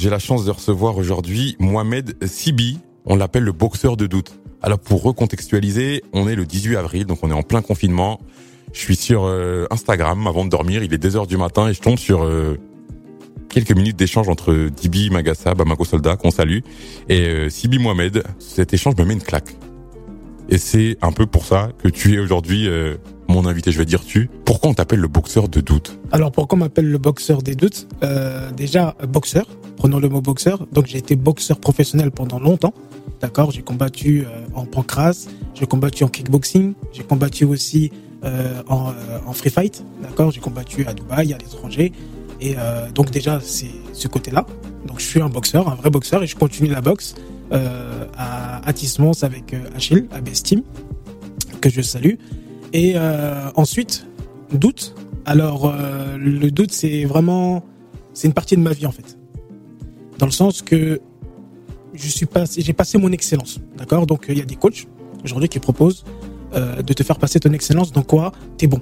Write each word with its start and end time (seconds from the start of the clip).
J'ai 0.00 0.10
la 0.10 0.20
chance 0.20 0.44
de 0.44 0.52
recevoir 0.52 0.96
aujourd'hui 0.96 1.56
Mohamed 1.58 2.24
Sibi. 2.24 2.78
On 3.04 3.16
l'appelle 3.16 3.42
le 3.42 3.50
boxeur 3.50 3.96
de 3.96 4.06
doute. 4.06 4.38
Alors 4.62 4.78
pour 4.78 5.02
recontextualiser, 5.02 6.04
on 6.12 6.28
est 6.28 6.36
le 6.36 6.46
18 6.46 6.76
avril, 6.76 7.04
donc 7.04 7.18
on 7.22 7.30
est 7.32 7.34
en 7.34 7.42
plein 7.42 7.62
confinement. 7.62 8.20
Je 8.72 8.78
suis 8.78 8.94
sur 8.94 9.24
euh, 9.24 9.66
Instagram 9.72 10.28
avant 10.28 10.44
de 10.44 10.50
dormir, 10.50 10.84
il 10.84 10.94
est 10.94 10.98
2 10.98 11.16
heures 11.16 11.26
du 11.26 11.36
matin 11.36 11.68
et 11.68 11.74
je 11.74 11.80
tombe 11.80 11.98
sur 11.98 12.22
euh, 12.22 12.58
quelques 13.48 13.72
minutes 13.72 13.96
d'échange 13.96 14.28
entre 14.28 14.68
Dibi 14.68 15.10
Magassa, 15.10 15.54
Bamako 15.54 15.84
Soldat, 15.84 16.14
qu'on 16.14 16.30
salue, 16.30 16.60
et 17.08 17.22
euh, 17.22 17.48
Sibi 17.48 17.80
Mohamed. 17.80 18.22
Cet 18.38 18.72
échange 18.72 18.94
me 18.98 19.04
met 19.04 19.14
une 19.14 19.22
claque. 19.22 19.56
Et 20.48 20.58
c'est 20.58 20.96
un 21.02 21.10
peu 21.10 21.26
pour 21.26 21.44
ça 21.44 21.70
que 21.82 21.88
tu 21.88 22.14
es 22.14 22.18
aujourd'hui 22.20 22.68
mon 23.28 23.46
invité, 23.46 23.70
je 23.72 23.78
vais 23.78 23.84
dire 23.84 24.04
tu. 24.04 24.30
Pourquoi 24.44 24.70
on 24.70 24.74
t'appelle 24.74 25.00
le 25.00 25.08
boxeur 25.08 25.48
de 25.48 25.60
doute? 25.60 25.98
Alors 26.12 26.32
pourquoi 26.32 26.56
on 26.56 26.60
m'appelle 26.60 26.90
le 26.90 26.98
boxeur 26.98 27.42
des 27.42 27.54
doutes? 27.54 27.86
Déjà, 28.56 28.96
boxeur, 29.08 29.46
prenons 29.76 29.98
le 29.98 30.08
mot 30.08 30.20
boxeur. 30.20 30.66
Donc 30.72 30.86
j'ai 30.86 30.98
été 30.98 31.14
boxeur 31.14 31.58
professionnel 31.58 32.10
pendant 32.10 32.40
longtemps. 32.40 32.74
D'accord, 33.20 33.50
j'ai 33.50 33.62
combattu 33.62 34.24
en 34.54 34.64
pancras, 34.64 35.26
j'ai 35.54 35.66
combattu 35.66 36.04
en 36.04 36.08
kickboxing, 36.08 36.74
j'ai 36.92 37.02
combattu 37.02 37.44
aussi 37.44 37.90
euh, 38.24 38.62
en, 38.68 38.90
euh, 38.90 39.32
free 39.32 39.50
fight, 39.50 39.84
d'accord? 40.02 40.32
J'ai 40.32 40.40
combattu 40.40 40.84
à 40.86 40.92
Dubaï, 40.92 41.32
à 41.32 41.38
l'étranger. 41.38 41.92
Et 42.40 42.56
euh, 42.58 42.90
donc 42.90 43.10
déjà, 43.10 43.40
c'est 43.40 43.70
ce 43.92 44.08
côté-là. 44.08 44.44
Donc 44.86 44.98
je 44.98 45.04
suis 45.04 45.20
un 45.20 45.28
boxeur, 45.28 45.68
un 45.68 45.76
vrai 45.76 45.90
boxeur, 45.90 46.22
et 46.22 46.26
je 46.26 46.36
continue 46.36 46.68
la 46.68 46.80
boxe 46.80 47.14
à 47.50 48.60
Atismons 48.68 49.22
avec 49.22 49.56
Achille, 49.74 50.06
à 50.12 50.20
Best 50.20 50.46
Team, 50.46 50.62
que 51.60 51.70
je 51.70 51.80
salue. 51.80 52.14
Et 52.72 52.96
ensuite, 53.54 54.06
doute. 54.52 54.94
Alors 55.24 55.72
le 56.18 56.50
doute, 56.50 56.72
c'est 56.72 57.04
vraiment, 57.04 57.64
c'est 58.12 58.28
une 58.28 58.34
partie 58.34 58.56
de 58.56 58.62
ma 58.62 58.72
vie 58.72 58.86
en 58.86 58.92
fait, 58.92 59.18
dans 60.18 60.26
le 60.26 60.32
sens 60.32 60.62
que 60.62 61.00
je 61.94 62.08
suis 62.08 62.26
passé, 62.26 62.60
j'ai 62.60 62.72
passé 62.72 62.98
mon 62.98 63.12
excellence, 63.12 63.60
d'accord? 63.76 64.06
Donc 64.06 64.26
il 64.28 64.38
y 64.38 64.42
a 64.42 64.44
des 64.44 64.56
coachs 64.56 64.86
aujourd'hui 65.24 65.48
qui 65.48 65.58
proposent 65.58 66.04
euh, 66.54 66.82
de 66.82 66.92
te 66.92 67.02
faire 67.02 67.18
passer 67.18 67.40
ton 67.40 67.52
excellence 67.52 67.92
dans 67.92 68.02
quoi? 68.02 68.32
T'es 68.56 68.66
bon. 68.66 68.80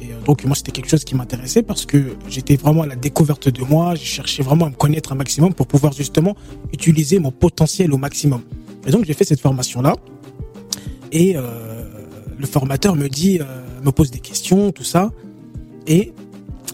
Et 0.00 0.12
euh, 0.12 0.20
donc 0.24 0.44
moi 0.44 0.54
c'était 0.54 0.72
quelque 0.72 0.88
chose 0.88 1.04
qui 1.04 1.14
m'intéressait 1.14 1.62
parce 1.62 1.86
que 1.86 2.16
j'étais 2.28 2.56
vraiment 2.56 2.82
à 2.82 2.86
la 2.86 2.96
découverte 2.96 3.48
de 3.48 3.62
moi, 3.64 3.94
je 3.94 4.04
cherchais 4.04 4.42
vraiment 4.42 4.66
à 4.66 4.70
me 4.70 4.74
connaître 4.74 5.12
un 5.12 5.16
maximum 5.16 5.54
pour 5.54 5.66
pouvoir 5.66 5.92
justement 5.92 6.36
utiliser 6.72 7.18
mon 7.18 7.30
potentiel 7.30 7.92
au 7.92 7.98
maximum. 7.98 8.42
Et 8.86 8.90
donc 8.90 9.04
j'ai 9.04 9.14
fait 9.14 9.24
cette 9.24 9.40
formation 9.40 9.82
là 9.82 9.96
et 11.10 11.36
euh, 11.36 11.77
le 12.38 12.46
formateur 12.46 12.94
me 12.96 13.08
dit, 13.08 13.40
me 13.82 13.90
pose 13.90 14.10
des 14.10 14.20
questions, 14.20 14.72
tout 14.72 14.84
ça, 14.84 15.10
et 15.86 16.12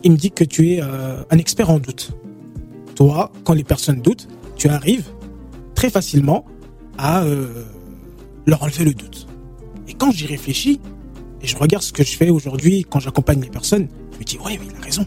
il 0.03 0.13
me 0.13 0.17
dit 0.17 0.31
que 0.31 0.45
tu 0.45 0.73
es 0.73 0.81
un 0.81 1.39
expert 1.39 1.71
en 1.71 1.79
doute. 1.79 2.13
Toi, 2.95 3.33
quand 3.45 3.55
les 3.55 3.65
personnes 3.65 4.01
doutent, 4.01 4.29
tu 4.57 4.69
arrives 4.69 5.07
très 5.75 5.91
facilement 5.91 6.45
à 6.99 7.25
leur 8.47 8.63
enlever 8.63 8.85
le 8.85 8.95
doute. 8.95 9.27
Et 9.89 9.95
quand 9.95 10.11
j'y 10.11 10.27
réfléchis, 10.27 10.81
et 11.43 11.47
je 11.47 11.57
regarde 11.57 11.83
ce 11.83 11.93
que 11.93 12.03
je 12.03 12.17
fais 12.17 12.31
aujourd'hui 12.31 12.87
quand 12.89 13.01
j'accompagne 13.01 13.41
les 13.41 13.51
personnes, 13.51 13.89
je 14.13 14.19
me 14.19 14.25
dis, 14.25 14.39
ouais, 14.39 14.59
mais 14.59 14.67
il 14.71 14.77
a 14.77 14.85
raison. 14.85 15.07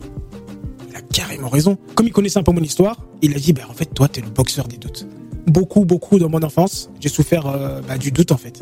Il 0.89 0.95
a 0.95 1.01
carrément 1.01 1.49
raison. 1.49 1.77
Comme 1.95 2.07
il 2.07 2.13
connaissait 2.13 2.37
un 2.39 2.43
peu 2.43 2.51
mon 2.51 2.61
histoire, 2.61 2.97
il 3.21 3.35
a 3.35 3.39
dit, 3.39 3.53
ben, 3.53 3.63
en 3.69 3.73
fait, 3.73 3.93
toi, 3.93 4.07
tu 4.07 4.19
es 4.19 4.23
le 4.23 4.29
boxeur 4.29 4.67
des 4.67 4.77
doutes. 4.77 5.07
Beaucoup, 5.47 5.85
beaucoup 5.85 6.19
dans 6.19 6.29
mon 6.29 6.43
enfance, 6.43 6.89
j'ai 6.99 7.09
souffert 7.09 7.47
euh, 7.47 7.81
bah, 7.81 7.97
du 7.97 8.11
doute, 8.11 8.31
en 8.31 8.37
fait. 8.37 8.61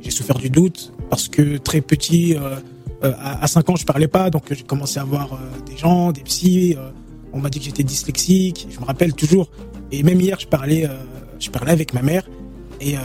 J'ai 0.00 0.10
souffert 0.10 0.38
du 0.38 0.48
doute 0.48 0.92
parce 1.10 1.28
que 1.28 1.56
très 1.56 1.80
petit, 1.80 2.34
euh, 2.34 2.56
euh, 3.04 3.12
à, 3.20 3.46
5 3.46 3.70
ans, 3.70 3.76
je 3.76 3.84
parlais 3.84 4.08
pas, 4.08 4.30
donc 4.30 4.44
j'ai 4.50 4.62
commencé 4.62 4.98
à 4.98 5.04
voir 5.04 5.38
des 5.66 5.76
gens, 5.76 6.12
des 6.12 6.22
psys. 6.22 6.76
on 7.32 7.40
m'a 7.40 7.50
dit 7.50 7.58
que 7.58 7.64
j'étais 7.64 7.84
dyslexique. 7.84 8.66
Je 8.70 8.80
me 8.80 8.84
rappelle 8.84 9.12
toujours. 9.14 9.50
Et 9.92 10.02
même 10.02 10.20
hier, 10.20 10.38
je 10.38 10.46
parlais, 10.46 10.88
je 11.38 11.50
parlais 11.50 11.72
avec 11.72 11.94
ma 11.94 12.02
mère 12.02 12.28
et 12.80 12.96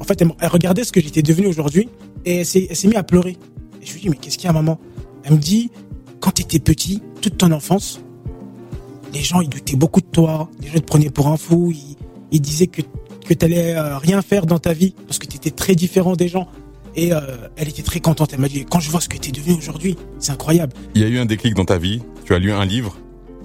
en 0.00 0.04
fait, 0.04 0.20
elle, 0.22 0.48
regardait 0.48 0.84
ce 0.84 0.92
que 0.92 1.00
j'étais 1.00 1.22
devenu 1.22 1.46
aujourd'hui 1.46 1.88
et 2.24 2.36
elle 2.36 2.46
s'est, 2.46 2.68
mise 2.84 2.96
à 2.96 3.02
pleurer. 3.02 3.36
Et 3.82 3.86
je 3.86 3.94
lui 3.94 4.00
dis, 4.02 4.08
mais 4.08 4.16
qu'est-ce 4.16 4.38
qu'il 4.38 4.46
y 4.46 4.50
a, 4.50 4.52
maman? 4.52 4.78
Elle 5.24 5.34
me 5.34 5.38
dit, 5.38 5.70
quand 6.20 6.32
tu 6.32 6.42
étais 6.42 6.58
petit, 6.58 7.02
toute 7.20 7.38
ton 7.38 7.52
enfance, 7.52 8.00
les 9.12 9.22
gens, 9.22 9.40
ils 9.40 9.48
doutaient 9.48 9.76
beaucoup 9.76 10.00
de 10.00 10.06
toi. 10.06 10.50
Les 10.60 10.68
gens 10.68 10.74
te 10.74 10.80
prenaient 10.80 11.10
pour 11.10 11.28
un 11.28 11.36
fou. 11.36 11.72
Ils, 12.32 12.40
disaient 12.40 12.66
que, 12.66 12.82
que 13.26 13.34
tu 13.34 13.44
n'allais 13.44 13.74
euh, 13.74 13.98
rien 13.98 14.20
faire 14.22 14.46
dans 14.46 14.58
ta 14.58 14.72
vie 14.72 14.94
parce 15.06 15.18
que 15.18 15.26
tu 15.26 15.36
étais 15.36 15.50
très 15.50 15.74
différent 15.74 16.14
des 16.14 16.28
gens. 16.28 16.48
Et 16.96 17.12
euh, 17.12 17.20
elle 17.56 17.68
était 17.68 17.82
très 17.82 18.00
contente. 18.00 18.32
Elle 18.32 18.40
m'a 18.40 18.48
dit, 18.48 18.64
quand 18.64 18.80
je 18.80 18.90
vois 18.90 19.00
ce 19.00 19.08
que 19.08 19.18
tu 19.18 19.28
es 19.28 19.32
devenu 19.32 19.54
aujourd'hui, 19.54 19.96
c'est 20.18 20.32
incroyable. 20.32 20.72
Il 20.94 21.02
y 21.02 21.04
a 21.04 21.08
eu 21.08 21.18
un 21.18 21.26
déclic 21.26 21.54
dans 21.54 21.64
ta 21.64 21.78
vie. 21.78 22.02
Tu 22.24 22.34
as 22.34 22.38
lu 22.38 22.52
un 22.52 22.64
livre, 22.64 22.96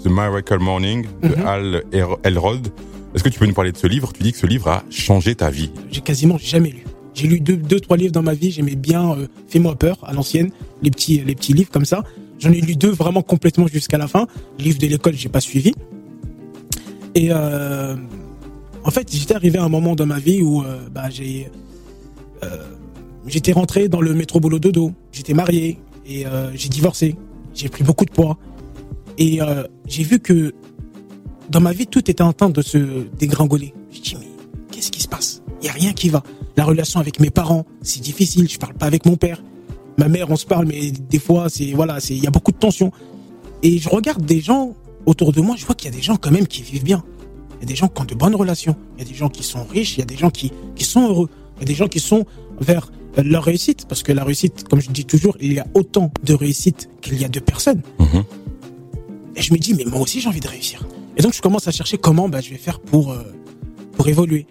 The 0.04 0.08
Miracle 0.08 0.60
Morning, 0.60 1.06
de 1.22 1.28
mhm. 1.30 1.46
Al 1.46 1.84
Elrod. 2.24 2.68
Est-ce 3.14 3.24
que 3.24 3.30
tu 3.30 3.40
peux 3.40 3.46
nous 3.46 3.54
parler 3.54 3.74
de 3.74 3.78
ce 3.78 3.88
livre? 3.88 4.14
Tu 4.14 4.24
dis 4.24 4.32
que 4.32 4.38
ce 4.38 4.48
livre 4.48 4.70
a 4.70 4.84
changé 4.90 5.36
ta 5.36 5.50
vie. 5.50 5.70
J'ai 5.92 6.02
quasiment 6.02 6.38
jamais 6.38 6.70
lu. 6.70 6.86
J'ai 7.14 7.28
lu 7.28 7.42
deux, 7.42 7.58
deux, 7.58 7.82
trois 7.82 7.98
livres 7.98 8.14
dans 8.14 8.24
ma 8.24 8.34
vie. 8.34 8.52
J'aimais 8.52 8.76
bien 8.76 9.12
euh, 9.12 9.28
Fais-moi 9.50 9.76
peur 9.76 9.98
à 10.04 10.14
l'ancienne, 10.14 10.52
les 10.82 10.92
petits, 10.92 11.20
les 11.20 11.36
petits 11.36 11.54
livres 11.54 11.70
comme 11.70 11.86
ça. 11.86 12.04
J'en 12.40 12.52
ai 12.52 12.62
lu 12.62 12.76
deux 12.76 12.90
vraiment 12.90 13.22
complètement 13.22 13.68
jusqu'à 13.68 13.98
la 13.98 14.08
fin. 14.08 14.28
Le 14.58 14.64
livre 14.64 14.80
de 14.80 14.88
l'école, 14.88 15.14
j'ai 15.14 15.30
pas 15.30 15.42
suivi. 15.42 15.74
Et 17.14 17.28
euh, 17.32 17.96
en 18.84 18.92
fait, 18.92 19.08
j'étais 19.12 19.36
arrivé 19.36 19.60
à 19.60 19.64
un 19.64 19.70
moment 19.70 19.96
dans 19.96 20.06
ma 20.06 20.20
vie 20.20 20.42
où 20.42 20.64
euh, 20.64 20.88
bah, 20.90 21.10
j'ai 21.10 21.52
euh, 22.44 22.48
j'étais 23.28 23.52
rentré 23.52 23.88
dans 23.90 24.02
le 24.02 24.14
métro 24.14 24.40
boulot 24.40 24.60
dodo. 24.60 24.94
J'étais 25.12 25.34
marié 25.34 25.80
et 26.06 26.26
euh, 26.26 26.52
j'ai 26.54 26.70
divorcé. 26.70 27.16
J'ai 27.54 27.70
pris 27.70 27.84
beaucoup 27.84 28.06
de 28.06 28.12
poids 28.12 28.38
et 29.18 29.40
j'ai 29.88 30.04
vu 30.04 30.20
que 30.20 30.54
dans 31.52 31.60
ma 31.60 31.74
vie, 31.74 31.86
tout 31.86 32.10
était 32.10 32.24
en 32.24 32.32
train 32.32 32.50
de 32.50 32.62
se 32.62 33.06
dégringoler. 33.20 33.74
Je 33.92 34.00
dis, 34.00 34.16
mais 34.18 34.28
qu'est-ce 34.72 34.90
qui 34.90 35.02
se 35.02 35.08
passe? 35.08 35.44
Il 35.62 35.66
y 35.66 35.70
a 35.70 35.74
rien 35.74 35.92
qui 35.92 36.08
va. 36.08 36.24
La 36.56 36.64
relation 36.64 37.00
avec 37.00 37.20
mes 37.20 37.30
parents, 37.30 37.66
c'est 37.82 38.02
difficile. 38.02 38.50
Je 38.50 38.58
parle 38.58 38.74
pas 38.74 38.86
avec 38.86 39.06
mon 39.06 39.18
père. 39.18 39.44
Ma 39.98 40.08
mère, 40.08 40.32
on 40.32 40.38
se 40.38 40.46
parle, 40.46 40.66
mais 40.66 40.92
des 40.92 41.20
fois, 41.20 41.50
c'est 41.50 41.74
voilà, 41.74 42.00
c'est 42.00 42.16
il 42.16 42.24
y 42.24 42.28
a 42.28 42.32
beaucoup 42.32 42.52
de 42.52 42.58
tensions. 42.58 42.92
Et 43.64 43.78
je 43.78 43.90
regarde 43.90 44.26
des 44.26 44.40
gens 44.40 44.76
autour 45.06 45.34
de 45.34 45.42
moi. 45.42 45.56
Je 45.58 45.66
vois 45.66 45.76
qu'il 45.76 45.92
y 45.92 45.94
a 45.94 45.96
des 45.96 46.02
gens 46.02 46.16
quand 46.16 46.32
même 46.32 46.48
qui 46.48 46.62
vivent 46.62 46.86
bien. 46.86 47.04
Il 47.60 47.64
y 47.64 47.66
a 47.66 47.68
des 47.68 47.76
gens 47.76 47.90
qui 47.90 48.02
ont 48.02 48.06
de 48.06 48.16
bonnes 48.16 48.36
relations. 48.36 48.78
Il 48.96 49.04
y 49.04 49.06
a 49.06 49.10
des 49.10 49.16
gens 49.16 49.30
qui 49.30 49.44
sont 49.44 49.66
riches. 49.66 49.98
Il 49.98 50.00
y 50.00 50.04
a 50.04 50.06
des 50.06 50.18
gens 50.18 50.30
qui 50.32 50.52
sont 50.80 51.02
heureux. 51.02 51.30
Il 51.62 51.66
y 51.66 51.68
a 51.72 51.74
des 51.74 51.76
gens 51.76 51.88
qui 51.88 52.00
sont 52.00 52.26
vers 52.60 52.92
leur 53.18 53.44
réussite. 53.44 53.86
Parce 53.88 54.02
que 54.04 54.12
la 54.12 54.24
réussite, 54.24 54.68
comme 54.68 54.82
je 54.82 54.90
dis 54.90 55.06
toujours, 55.06 55.38
il 55.40 55.54
y 55.54 55.60
a 55.60 55.68
autant 55.76 56.12
de 56.24 56.34
réussite 56.34 56.90
qu'il 57.02 57.22
y 57.22 57.26
a 57.26 57.30
de 57.30 57.40
personnes. 57.40 57.84
Mhm. 58.00 58.24
Et 59.36 59.42
je 59.42 59.54
me 59.54 59.60
dis, 59.60 59.74
mais 59.74 59.86
moi 59.86 60.02
aussi, 60.02 60.20
j'ai 60.20 60.28
envie 60.28 60.40
de 60.40 60.48
réussir. 60.48 60.86
Et 61.18 61.22
donc, 61.22 61.34
je 61.34 61.42
commence 61.42 61.68
à 61.68 61.72
chercher 61.72 61.98
comment 61.98 62.28
bah, 62.30 62.42
je 62.42 62.50
vais 62.50 62.58
faire 62.58 62.80
pour, 62.80 63.12
euh, 63.12 63.24
pour 63.94 64.08
évoluer. 64.08 64.48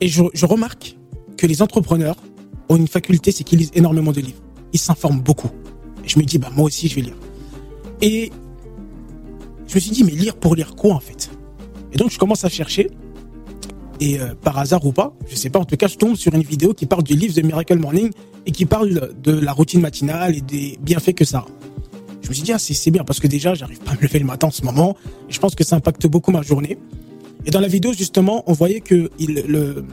Et 0.00 0.08
je, 0.08 0.22
je 0.32 0.46
remarque 0.46 0.96
que 1.36 1.46
les 1.46 1.62
entrepreneurs 1.62 2.16
ont 2.68 2.76
une 2.76 2.88
faculté, 2.88 3.32
c'est 3.32 3.44
qu'ils 3.44 3.58
lisent 3.58 3.72
énormément 3.74 4.12
de 4.12 4.20
livres. 4.20 4.40
Ils 4.72 4.78
s'informent 4.78 5.20
beaucoup. 5.20 5.50
Et 6.04 6.08
je 6.08 6.18
me 6.18 6.24
dis, 6.24 6.38
bah, 6.38 6.50
moi 6.54 6.66
aussi, 6.66 6.88
je 6.88 6.94
vais 6.94 7.02
lire. 7.02 7.16
Et 8.00 8.30
je 9.66 9.74
me 9.74 9.80
suis 9.80 9.90
dit, 9.90 10.04
mais 10.04 10.12
lire 10.12 10.36
pour 10.36 10.54
lire 10.54 10.76
quoi, 10.76 10.94
en 10.94 11.00
fait? 11.00 11.30
Et 11.92 11.96
donc, 11.96 12.10
je 12.10 12.18
commence 12.18 12.44
à 12.44 12.48
chercher. 12.48 12.90
Et 14.00 14.18
euh, 14.18 14.34
par 14.34 14.58
hasard 14.58 14.84
ou 14.86 14.92
pas, 14.92 15.14
je 15.28 15.36
sais 15.36 15.50
pas, 15.50 15.58
en 15.58 15.64
tout 15.64 15.76
cas, 15.76 15.86
je 15.86 15.96
tombe 15.96 16.16
sur 16.16 16.34
une 16.34 16.42
vidéo 16.42 16.72
qui 16.72 16.86
parle 16.86 17.02
du 17.02 17.14
livre 17.14 17.34
The 17.34 17.44
Miracle 17.44 17.78
Morning 17.78 18.10
et 18.46 18.50
qui 18.50 18.64
parle 18.64 19.12
de 19.22 19.32
la 19.32 19.52
routine 19.52 19.80
matinale 19.80 20.36
et 20.36 20.40
des 20.40 20.78
bienfaits 20.80 21.12
que 21.12 21.24
ça 21.24 21.38
a. 21.38 21.46
Je 22.22 22.28
me 22.28 22.34
suis 22.34 22.42
dit, 22.42 22.52
ah, 22.52 22.58
c'est 22.58 22.90
bien 22.90 23.04
parce 23.04 23.20
que 23.20 23.26
déjà, 23.26 23.54
j'arrive 23.54 23.80
pas 23.80 23.92
à 23.92 23.94
me 23.96 24.00
lever 24.00 24.18
le 24.18 24.24
matin 24.24 24.46
en 24.48 24.50
ce 24.50 24.64
moment. 24.64 24.96
Et 25.28 25.32
je 25.32 25.38
pense 25.40 25.54
que 25.54 25.64
ça 25.64 25.76
impacte 25.76 26.06
beaucoup 26.06 26.30
ma 26.30 26.42
journée. 26.42 26.78
Et 27.44 27.50
dans 27.50 27.60
la 27.60 27.68
vidéo, 27.68 27.92
justement, 27.92 28.42
on 28.46 28.52
voyait 28.52 28.80
que 28.80 29.10
le, 29.18 29.84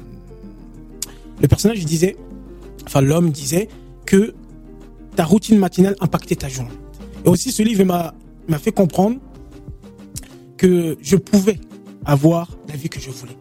le 1.41 1.47
personnage 1.47 1.83
disait, 1.85 2.15
enfin, 2.85 3.01
l'homme 3.01 3.31
disait 3.31 3.67
que 4.05 4.33
ta 5.15 5.25
routine 5.25 5.57
matinale 5.57 5.95
impactait 5.99 6.35
ta 6.35 6.47
journée. 6.47 6.71
Et 7.25 7.29
aussi, 7.29 7.51
ce 7.51 7.63
livre 7.63 7.83
m'a, 7.83 8.13
m'a 8.47 8.59
fait 8.59 8.71
comprendre 8.71 9.17
que 10.57 10.97
je 11.01 11.15
pouvais 11.15 11.59
avoir 12.05 12.57
la 12.69 12.75
vie 12.75 12.89
que 12.89 12.99
je 12.99 13.09
voulais. 13.09 13.37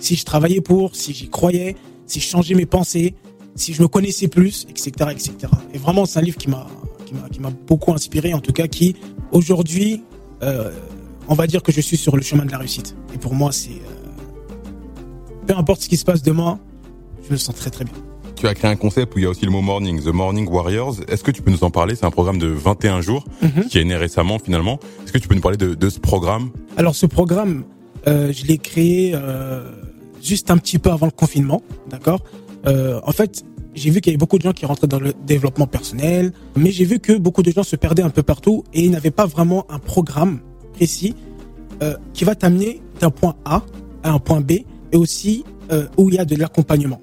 Si 0.00 0.16
je 0.16 0.24
travaillais 0.24 0.60
pour, 0.60 0.94
si 0.94 1.12
j'y 1.12 1.28
croyais, 1.28 1.76
si 2.06 2.20
je 2.20 2.26
changeais 2.26 2.54
mes 2.54 2.66
pensées, 2.66 3.14
si 3.54 3.74
je 3.74 3.82
me 3.82 3.88
connaissais 3.88 4.28
plus, 4.28 4.66
etc., 4.70 4.90
etc. 5.10 5.32
Et 5.74 5.78
vraiment, 5.78 6.06
c'est 6.06 6.18
un 6.18 6.22
livre 6.22 6.38
qui 6.38 6.48
m'a, 6.48 6.66
qui 7.30 7.40
m'a 7.40 7.50
beaucoup 7.50 7.92
inspiré, 7.92 8.34
en 8.34 8.40
tout 8.40 8.52
cas, 8.52 8.66
qui 8.66 8.96
aujourd'hui, 9.32 10.02
euh, 10.42 10.70
on 11.28 11.34
va 11.34 11.46
dire 11.46 11.62
que 11.62 11.72
je 11.72 11.80
suis 11.80 11.96
sur 11.96 12.16
le 12.16 12.22
chemin 12.22 12.44
de 12.44 12.52
la 12.52 12.58
réussite. 12.58 12.94
Et 13.14 13.18
pour 13.18 13.34
moi, 13.34 13.52
c'est 13.52 13.70
euh, 13.70 13.98
peu 15.46 15.56
importe 15.56 15.82
ce 15.82 15.88
qui 15.88 15.96
se 15.96 16.04
passe 16.04 16.22
demain, 16.22 16.58
je 17.26 17.32
me 17.32 17.38
sens 17.38 17.54
très 17.54 17.70
très 17.70 17.84
bien. 17.84 17.94
Tu 18.36 18.46
as 18.46 18.54
créé 18.54 18.70
un 18.70 18.76
concept 18.76 19.16
où 19.16 19.18
il 19.18 19.22
y 19.22 19.26
a 19.26 19.30
aussi 19.30 19.44
le 19.44 19.50
mot 19.50 19.62
morning, 19.62 20.00
The 20.00 20.08
Morning 20.12 20.48
Warriors. 20.48 20.96
Est-ce 21.08 21.24
que 21.24 21.32
tu 21.32 21.42
peux 21.42 21.50
nous 21.50 21.64
en 21.64 21.70
parler? 21.70 21.96
C'est 21.96 22.06
un 22.06 22.12
programme 22.12 22.38
de 22.38 22.46
21 22.46 23.00
jours 23.00 23.24
mhm. 23.42 23.64
qui 23.68 23.78
est 23.78 23.84
né 23.84 23.96
récemment 23.96 24.38
finalement. 24.38 24.78
Est-ce 25.02 25.12
que 25.12 25.18
tu 25.18 25.26
peux 25.26 25.34
nous 25.34 25.40
parler 25.40 25.56
de, 25.56 25.88
ce 25.88 25.98
programme? 25.98 26.50
Alors 26.76 26.94
ce 26.94 27.06
programme, 27.06 27.64
euh, 28.06 28.32
je 28.32 28.46
l'ai 28.46 28.58
créé 28.58 29.14
juste 30.22 30.50
un 30.50 30.58
petit 30.58 30.78
peu 30.78 30.90
avant 30.90 31.06
le 31.06 31.12
confinement, 31.12 31.62
d'accord 31.88 32.22
En 32.64 33.12
fait, 33.12 33.44
j'ai 33.78 33.90
vu 33.90 34.00
qu'il 34.00 34.10
y 34.10 34.14
avait 34.14 34.18
beaucoup 34.18 34.38
de 34.38 34.42
gens 34.42 34.52
qui 34.52 34.66
rentraient 34.66 34.86
dans 34.86 35.00
le 35.00 35.12
développement 35.26 35.66
personnel, 35.66 36.32
mais 36.56 36.70
j'ai 36.70 36.84
vu 36.84 36.98
que 36.98 37.12
beaucoup 37.12 37.42
de 37.42 37.50
gens 37.50 37.62
se 37.62 37.76
perdaient 37.76 38.02
un 38.02 38.10
peu 38.10 38.22
partout 38.22 38.64
et 38.74 38.84
ils 38.84 38.90
n'avaient 38.90 39.10
pas 39.10 39.26
vraiment 39.26 39.66
un 39.70 39.78
programme 39.78 40.40
précis 40.72 41.14
euh, 41.82 41.96
qui 42.12 42.24
va 42.24 42.34
t'amener 42.34 42.82
d'un 43.00 43.10
point 43.10 43.36
A 43.44 43.62
à 44.02 44.10
un 44.10 44.18
point 44.18 44.40
B 44.40 44.52
et 44.92 44.96
aussi 44.96 45.44
euh, 45.70 45.86
où 45.96 46.08
il 46.08 46.16
y 46.16 46.18
a 46.18 46.24
de 46.24 46.34
l'accompagnement. 46.34 47.00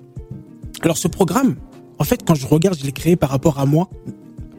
Alors 0.82 0.98
ce 0.98 1.08
programme, 1.08 1.56
en 1.98 2.04
fait, 2.04 2.24
quand 2.26 2.36
je 2.36 2.46
regarde, 2.46 2.78
je 2.78 2.86
l'ai 2.86 2.92
créé 2.92 3.16
par 3.16 3.30
rapport 3.30 3.60
à 3.60 3.66
moi, 3.66 3.90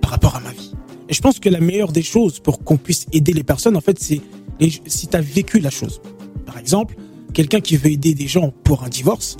par 0.00 0.10
rapport 0.10 0.36
à 0.36 0.40
ma 0.40 0.50
vie. 0.50 0.72
Et 1.08 1.14
je 1.14 1.20
pense 1.20 1.38
que 1.38 1.48
la 1.48 1.60
meilleure 1.60 1.92
des 1.92 2.02
choses 2.02 2.40
pour 2.40 2.64
qu'on 2.64 2.78
puisse 2.78 3.06
aider 3.12 3.32
les 3.32 3.44
personnes, 3.44 3.76
en 3.76 3.80
fait, 3.80 3.98
c'est 4.00 4.20
si 4.86 5.06
tu 5.06 5.16
as 5.16 5.20
vécu 5.20 5.60
la 5.60 5.70
chose. 5.70 6.00
Par 6.56 6.62
exemple, 6.62 6.96
quelqu'un 7.34 7.60
qui 7.60 7.76
veut 7.76 7.90
aider 7.90 8.14
des 8.14 8.28
gens 8.28 8.50
pour 8.64 8.82
un 8.82 8.88
divorce, 8.88 9.36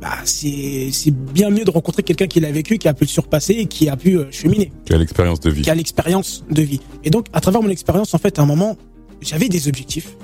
bah, 0.00 0.14
c'est 0.24 0.90
bien 1.10 1.50
mieux 1.50 1.66
de 1.66 1.70
rencontrer 1.70 2.02
quelqu'un 2.02 2.26
qui 2.26 2.40
l'a 2.40 2.50
vécu, 2.50 2.78
qui 2.78 2.88
a 2.88 2.94
pu 2.94 3.04
le 3.04 3.08
surpasser 3.08 3.52
et 3.52 3.66
qui 3.66 3.90
a 3.90 3.98
pu 3.98 4.16
euh, 4.16 4.30
cheminer. 4.30 4.72
Qui 4.86 4.94
a 4.94 4.96
l'expérience 4.96 5.40
de 5.40 5.50
vie. 5.50 5.60
Qui 5.60 5.68
a 5.68 5.74
l'expérience 5.74 6.46
de 6.50 6.62
vie. 6.62 6.80
Et 7.04 7.10
donc, 7.10 7.26
à 7.34 7.42
travers 7.42 7.60
mon 7.60 7.68
expérience, 7.68 8.14
en 8.14 8.18
fait, 8.18 8.38
à 8.38 8.42
un 8.42 8.46
moment, 8.46 8.78
j'avais 9.20 9.50
des 9.50 9.68
objectifs 9.68 10.16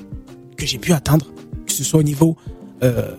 que 0.56 0.64
j'ai 0.64 0.78
pu 0.78 0.94
atteindre, 0.94 1.26
que 1.66 1.72
ce 1.74 1.84
soit 1.84 2.00
au 2.00 2.04
niveau 2.04 2.38
euh, 2.82 3.14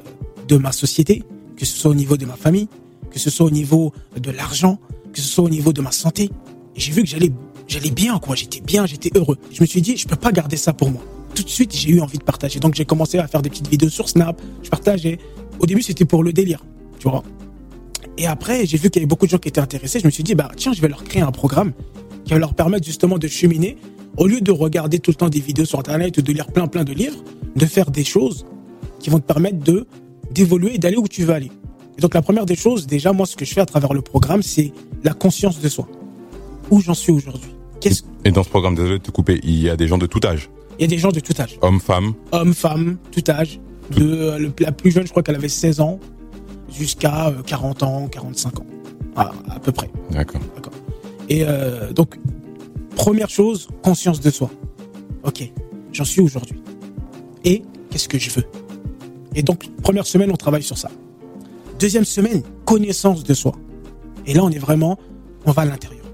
de 0.48 0.58
ma 0.58 0.72
société, 0.72 1.22
que 1.56 1.66
ce 1.68 1.78
soit 1.78 1.92
au 1.92 1.96
niveau 1.96 2.18
de 2.18 2.26
ma 2.26 2.36
famille, 2.36 2.70
que 3.12 3.20
ce 3.20 3.30
soit 3.30 3.46
au 3.46 3.52
niveau 3.52 3.94
de 4.20 4.32
l'argent, 4.32 4.80
que 5.14 5.20
ce 5.20 5.28
soit 5.28 5.44
au 5.44 5.50
niveau 5.50 5.74
de 5.74 5.82
ma 5.82 5.92
santé. 5.92 6.32
Et 6.76 6.80
j'ai 6.80 6.92
vu 6.92 7.04
que 7.04 7.10
j'allais 7.10 7.32
j'allais 7.68 7.92
bien, 7.92 8.18
quoi. 8.18 8.36
J'étais 8.36 8.62
bien, 8.62 8.88
j'étais 8.88 9.12
heureux. 9.16 9.38
Je 9.52 9.62
me 9.62 9.68
suis 9.68 9.84
dit, 9.84 9.96
je 9.96 10.08
peux 10.08 10.16
pas 10.16 10.32
garder 10.32 10.58
ça 10.58 10.74
pour 10.74 10.90
moi. 10.90 11.04
Tout 11.36 11.44
de 11.44 11.50
suite, 11.50 11.76
j'ai 11.76 11.90
eu 11.92 12.00
envie 12.00 12.18
de 12.18 12.24
partager. 12.24 12.60
Donc, 12.60 12.76
j'ai 12.76 12.86
commencé 12.86 13.18
à 13.18 13.28
faire 13.28 13.42
des 13.42 13.50
petites 13.50 13.68
vidéos 13.68 13.90
sur 13.90 14.08
Snap. 14.08 14.42
Je 14.64 14.70
partageais. 14.70 15.20
Au 15.60 15.66
début, 15.66 15.82
c'était 15.82 16.06
pour 16.06 16.24
le 16.24 16.32
délire, 16.32 16.64
tu 16.98 17.10
vois. 17.10 17.24
Et 18.18 18.26
après, 18.26 18.66
j'ai 18.66 18.78
vu 18.78 18.90
qu'il 18.90 19.02
y 19.02 19.04
avait 19.04 19.08
beaucoup 19.08 19.26
de 19.26 19.32
gens 19.32 19.38
qui 19.38 19.50
étaient 19.50 19.60
intéressés. 19.60 20.00
Je 20.00 20.06
me 20.06 20.12
suis 20.12 20.24
dit, 20.24 20.34
bah, 20.34 20.50
tiens, 20.56 20.72
je 20.72 20.82
vais 20.82 20.88
leur 20.88 21.04
créer 21.04 21.22
un 21.22 21.32
programme 21.32 21.74
qui 22.24 22.32
va 22.32 22.40
leur 22.40 22.54
permettre 22.54 22.86
justement 22.86 23.18
de 23.18 23.28
cheminer. 23.28 23.78
Au 24.18 24.28
lieu 24.28 24.40
de 24.40 24.52
regarder 24.52 25.00
tout 25.00 25.12
le 25.12 25.16
temps 25.16 25.28
des 25.28 25.42
vidéos 25.42 25.66
sur 25.66 25.80
Internet 25.80 26.18
ou 26.18 26.22
de 26.22 26.32
lire 26.32 26.48
plein, 26.48 26.68
plein 26.68 26.86
de 26.86 26.94
livres, 26.94 27.22
de 27.56 27.66
faire 27.66 27.92
des 27.92 28.06
choses 28.06 28.46
qui 29.00 29.10
vont 29.10 29.20
te 29.20 29.26
permettre 29.26 29.60
de, 29.60 29.86
d'évoluer 30.32 30.76
et 30.76 30.78
d'aller 30.78 30.96
où 30.96 31.08
tu 31.08 31.26
veux 31.26 31.34
aller. 31.34 31.52
Et 31.98 32.02
donc, 32.02 32.14
la 32.14 32.22
première 32.22 32.46
des 32.46 32.56
choses, 32.56 32.88
déjà, 32.88 33.12
moi, 33.12 33.26
ce 33.26 33.36
que 33.36 33.44
je 33.44 33.54
fais 33.54 33.62
à 33.62 33.66
travers 33.66 33.94
le 33.94 34.02
programme, 34.02 34.42
c'est 34.42 34.72
la 35.04 35.14
conscience 35.14 35.60
de 35.60 35.68
soi. 35.68 35.88
Où 36.72 36.80
j'en 36.80 36.94
suis 36.94 37.12
aujourd'hui? 37.12 37.52
Et 38.24 38.32
dans 38.32 38.44
ce 38.44 38.50
programme, 38.50 38.74
désolé 38.74 38.98
de 38.98 39.04
te 39.04 39.12
couper, 39.12 39.40
il 39.44 39.62
y 39.62 39.70
a 39.70 39.76
des 39.76 39.88
gens 39.88 40.00
de 40.00 40.08
tout 40.08 40.22
âge. 40.26 40.50
Il 40.78 40.82
y 40.82 40.86
a 40.86 40.88
des 40.88 40.98
gens 40.98 41.12
de 41.12 41.20
tout 41.20 41.34
âge. 41.40 41.58
Hommes, 41.62 41.80
femmes. 41.80 42.14
Hommes, 42.32 42.54
femmes, 42.54 42.98
tout 43.12 43.24
âge. 43.30 43.60
De, 43.92 44.52
la 44.60 44.72
plus 44.72 44.92
jeune, 44.92 45.06
je 45.06 45.12
crois 45.12 45.24
qu'elle 45.24 45.36
avait 45.36 45.48
16 45.50 45.80
ans, 45.80 46.00
jusqu'à 46.72 47.34
40 47.46 47.84
euh, 47.84 47.86
ans, 47.86 48.08
45 48.08 48.60
ans. 48.60 48.66
À, 49.16 49.32
à 49.50 49.60
peu 49.60 49.72
près. 49.72 49.90
D'accord. 50.12 50.42
Et 51.30 51.44
euh, 51.44 51.94
donc, 51.94 52.20
première 52.96 53.30
chose, 53.30 53.68
conscience 53.82 54.20
de 54.20 54.30
soi. 54.30 54.50
Ok, 55.24 55.50
j'en 55.92 56.06
suis 56.06 56.22
aujourd'hui? 56.22 56.62
Et 57.44 57.64
qu'est-ce 57.90 58.10
que 58.10 58.20
je 58.20 58.30
veux? 58.32 58.46
Et 59.36 59.42
donc, 59.42 59.70
première 59.82 60.06
semaine, 60.06 60.32
on 60.32 60.36
travaille 60.36 60.64
sur 60.64 60.78
ça. 60.78 60.90
Deuxième 61.80 62.06
semaine, 62.06 62.42
connaissance 62.66 63.24
de 63.24 63.34
soi. 63.34 63.54
Et 64.26 64.34
là, 64.34 64.44
on 64.44 64.50
est 64.50 64.60
vraiment, 64.60 64.98
on 65.46 65.52
va 65.52 65.64
à 65.64 65.66
l'intérieur. 65.66 66.06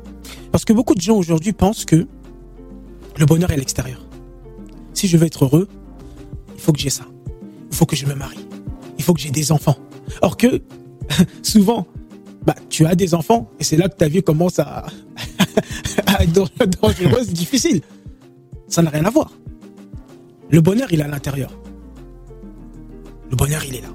Parce 0.52 0.66
que 0.66 0.74
beaucoup 0.74 0.96
de 0.96 1.02
gens 1.02 1.16
aujourd'hui 1.16 1.54
pensent 1.54 1.86
que 1.86 2.08
le 3.18 3.26
bonheur 3.26 3.52
est 3.52 3.56
à 3.56 3.58
l'extérieur. 3.58 4.06
Si 5.02 5.08
je 5.08 5.18
veux 5.18 5.26
être 5.26 5.46
heureux, 5.46 5.68
il 6.54 6.62
faut 6.62 6.72
que 6.72 6.78
j'ai 6.78 6.92
ça. 6.92 7.06
Il 7.72 7.76
faut 7.76 7.88
que 7.88 7.96
je 7.96 8.06
me 8.06 8.14
marie. 8.14 8.46
Il 9.00 9.04
faut 9.04 9.16
que 9.16 9.20
j'ai 9.20 9.32
des 9.32 9.52
enfants. 9.52 9.76
Or 10.22 10.38
que, 10.38 10.62
souvent, 11.42 11.88
bah, 12.46 12.54
tu 12.70 12.86
as 12.86 12.94
des 12.94 13.16
enfants 13.16 13.50
et 13.60 13.64
c'est 13.64 13.78
là 13.78 13.90
que 13.90 13.96
ta 13.96 14.08
vie 14.08 14.22
commence 14.22 14.60
à, 14.60 14.86
être 16.20 16.48
dangereuse, 16.80 17.30
difficile. 17.34 17.82
Ça 18.68 18.84
n'a 18.84 18.92
rien 18.92 19.04
à 19.06 19.10
voir. 19.10 19.32
Le 20.52 20.62
bonheur, 20.62 20.88
il 20.92 21.00
est 21.00 21.04
à 21.04 21.08
l'intérieur. 21.08 21.50
Le 23.32 23.36
bonheur, 23.36 23.66
il 23.66 23.78
est 23.78 23.82
là. 23.82 23.90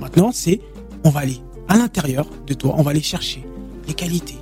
Maintenant, 0.00 0.32
c'est, 0.32 0.60
on 1.02 1.08
va 1.08 1.20
aller 1.20 1.38
à 1.68 1.78
l'intérieur 1.78 2.28
de 2.46 2.52
toi, 2.52 2.74
on 2.76 2.82
va 2.82 2.90
aller 2.90 3.00
chercher 3.00 3.42
les 3.88 3.94
qualités. 3.94 4.36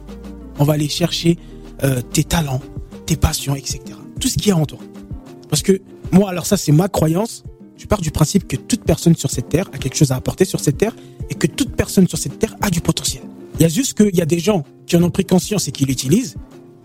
On 0.59 0.65
va 0.65 0.73
aller 0.73 0.89
chercher 0.89 1.39
euh, 1.85 2.03
tes 2.03 2.25
talents, 2.25 2.63
tes 3.07 3.15
passions, 3.15 3.55
etc. 3.55 3.81
Tout 4.19 4.27
ce 4.27 4.37
qu'il 4.37 4.49
y 4.49 4.51
a 4.51 4.57
en 4.57 4.67
toi. 4.67 4.81
Parce 5.49 5.63
que 5.63 5.81
moi, 6.13 6.31
alors 6.31 6.47
ça, 6.47 6.57
c'est 6.57 6.73
ma 6.73 6.89
croyance. 6.89 7.45
Je 7.77 7.87
pars 7.87 8.01
du 8.01 8.11
principe 8.11 8.47
que 8.47 8.57
toute 8.57 8.85
personne 8.85 9.17
sur 9.17 9.31
cette 9.31 9.49
terre 9.49 9.71
a 9.73 9.79
quelque 9.79 9.97
chose 9.97 10.13
à 10.13 10.17
apporter 10.17 10.45
sur 10.45 10.61
cette 10.61 10.79
terre 10.79 10.95
et 11.31 11.35
que 11.35 11.47
toute 11.47 11.75
personne 11.75 12.07
sur 12.09 12.19
cette 12.19 12.39
terre 12.39 12.57
a 12.61 12.69
du 12.69 12.81
potentiel. 12.81 13.23
Il 13.59 13.63
y 13.63 13.65
a 13.65 13.69
juste 13.69 13.95
qu'il 13.95 14.15
y 14.15 14.21
a 14.21 14.27
des 14.27 14.39
gens 14.39 14.65
qui 14.87 14.97
en 14.97 15.03
ont 15.03 15.11
pris 15.11 15.25
conscience 15.25 15.69
et 15.69 15.73
qui 15.73 15.85
l'utilisent 15.85 16.37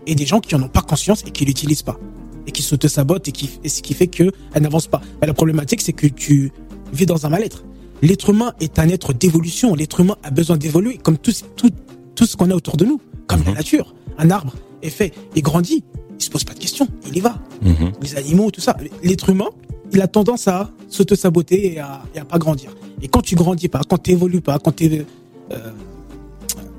et 0.06 0.14
des 0.14 0.26
gens 0.26 0.40
qui 0.40 0.54
en 0.54 0.62
ont 0.62 0.68
pas 0.68 0.82
conscience 0.82 1.22
et 1.26 1.30
qui 1.30 1.44
l'utilisent 1.44 1.82
pas 1.82 1.98
et 2.46 2.52
qui 2.52 2.62
s'auto-sabotent 2.62 3.28
et, 3.28 3.32
qui, 3.32 3.50
et 3.64 3.68
ce 3.68 3.82
qui 3.82 3.94
fait 3.94 4.06
qu'elle 4.06 4.32
n'avance 4.60 4.86
pas. 4.86 5.00
la 5.20 5.34
problématique, 5.34 5.80
c'est 5.80 5.92
que 5.92 6.06
tu 6.06 6.52
vis 6.92 7.06
dans 7.06 7.26
un 7.26 7.28
mal-être. 7.28 7.64
L'être 8.02 8.30
humain 8.30 8.54
est 8.60 8.78
un 8.78 8.88
être 8.88 9.12
d'évolution. 9.12 9.74
L'être 9.74 10.00
humain 10.00 10.16
a 10.22 10.30
besoin 10.30 10.56
d'évoluer 10.56 10.98
comme 10.98 11.18
tout, 11.18 11.32
tout, 11.56 11.70
tout 12.14 12.26
ce 12.26 12.36
qu'on 12.36 12.50
a 12.50 12.54
autour 12.54 12.76
de 12.76 12.84
nous, 12.84 13.00
comme 13.26 13.42
la 13.44 13.50
mhm. 13.50 13.56
nature. 13.56 13.94
Un 14.18 14.30
arbre 14.30 14.54
est 14.82 14.90
fait 14.90 15.12
et 15.34 15.42
grandit, 15.42 15.84
il 16.18 16.22
se 16.22 16.30
pose 16.30 16.44
pas 16.44 16.54
de 16.54 16.58
questions, 16.58 16.88
il 17.06 17.16
y 17.16 17.20
va. 17.20 17.38
Mhm. 17.62 17.92
Les 18.02 18.16
animaux, 18.16 18.50
tout 18.50 18.60
ça. 18.60 18.76
L'être 19.02 19.28
humain, 19.30 19.48
il 19.92 20.00
a 20.00 20.08
tendance 20.08 20.48
à 20.48 20.70
s'auto-saboter 20.88 21.74
et 21.74 21.78
à, 21.78 22.02
et 22.14 22.18
à 22.18 22.24
pas 22.24 22.38
grandir. 22.38 22.74
Et 23.02 23.08
quand 23.08 23.20
tu 23.20 23.34
grandis 23.34 23.68
pas, 23.68 23.82
quand 23.88 23.98
tu 23.98 24.12
évolues 24.12 24.40
pas, 24.40 24.58
quand 24.58 24.74
tu 24.74 25.04
euh, 25.52 25.56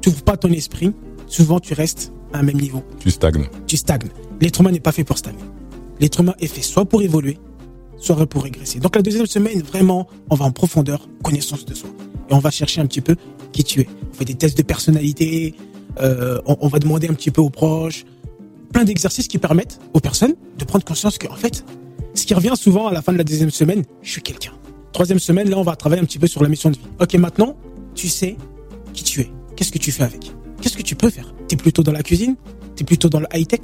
n'ouvres 0.05 0.23
pas 0.23 0.37
ton 0.37 0.51
esprit, 0.51 0.91
souvent 1.27 1.59
tu 1.59 1.73
restes 1.73 2.11
à 2.33 2.39
un 2.39 2.43
même 2.43 2.59
niveau. 2.59 2.83
Tu 2.99 3.11
stagnes. 3.11 3.47
Tu 3.67 3.77
stagnes. 3.77 4.09
L'être 4.41 4.59
humain 4.61 4.71
n'est 4.71 4.79
pas 4.79 4.91
fait 4.91 5.03
pour 5.03 5.17
stagner. 5.17 5.43
L'être 5.99 6.19
humain 6.19 6.35
est 6.39 6.47
fait 6.47 6.61
soit 6.61 6.85
pour 6.85 7.01
évoluer, 7.01 7.37
soit 7.97 8.25
pour 8.25 8.43
régresser. 8.43 8.79
Donc 8.79 8.95
la 8.95 9.01
deuxième 9.01 9.25
semaine, 9.25 9.61
vraiment, 9.61 10.07
on 10.29 10.35
va 10.35 10.45
en 10.45 10.51
profondeur, 10.51 11.07
connaissance 11.23 11.65
de 11.65 11.73
soi. 11.73 11.89
Et 12.29 12.33
on 12.33 12.39
va 12.39 12.51
chercher 12.51 12.81
un 12.81 12.85
petit 12.85 13.01
peu 13.01 13.15
qui 13.51 13.63
tu 13.63 13.81
es. 13.81 13.87
On 14.11 14.13
fait 14.13 14.25
des 14.25 14.35
tests 14.35 14.57
de 14.57 14.63
personnalité, 14.63 15.55
euh, 15.99 16.39
on, 16.45 16.67
va 16.67 16.79
demander 16.79 17.07
un 17.07 17.13
petit 17.13 17.31
peu 17.31 17.41
aux 17.41 17.49
proches, 17.49 18.05
plein 18.77 18.85
d'exercices 18.85 19.27
qui 19.27 19.39
permettent 19.39 19.79
aux 19.95 20.00
personnes 20.00 20.35
de 20.59 20.63
prendre 20.63 20.85
conscience 20.85 21.18
qu'en 21.18 21.35
fait, 21.35 21.65
ce 22.13 22.27
qui 22.27 22.35
revient 22.35 22.53
souvent 22.53 22.85
à 22.85 22.94
la 22.94 23.01
fin 23.01 23.12
de 23.12 23.18
la 23.18 23.24
deuxième 23.24 23.50
semaine, 23.50 23.83
je 24.03 24.12
suis 24.12 24.21
quelqu'un. 24.21 24.51
Troisième 24.91 25.18
semaine, 25.18 25.50
là, 25.50 25.57
on 25.57 25.63
va 25.63 25.75
travailler 25.75 26.00
un 26.00 26.06
petit 26.06 26.19
peu 26.19 26.27
sur 26.27 26.44
la 26.44 26.47
mission 26.47 26.69
de 26.69 26.75
vie. 26.75 26.83
Ok, 27.01 27.15
maintenant, 27.15 27.57
tu 27.95 28.07
sais 28.07 28.38
qui 28.94 29.03
tu 29.03 29.21
es. 29.21 29.31
Qu'est-ce 29.56 29.71
que 29.71 29.79
tu 29.79 29.91
fais 29.91 30.03
avec? 30.03 30.31
Qu'est-ce 30.62 30.77
que 30.77 30.83
tu 30.83 30.95
peux 30.95 31.09
faire? 31.09 31.33
T'es 31.47 31.56
plutôt 31.56 31.81
dans 31.81 31.91
la 31.91 32.03
cuisine? 32.03 32.35
T'es 32.75 32.83
plutôt 32.83 33.09
dans 33.09 33.19
le 33.19 33.25
high-tech? 33.33 33.62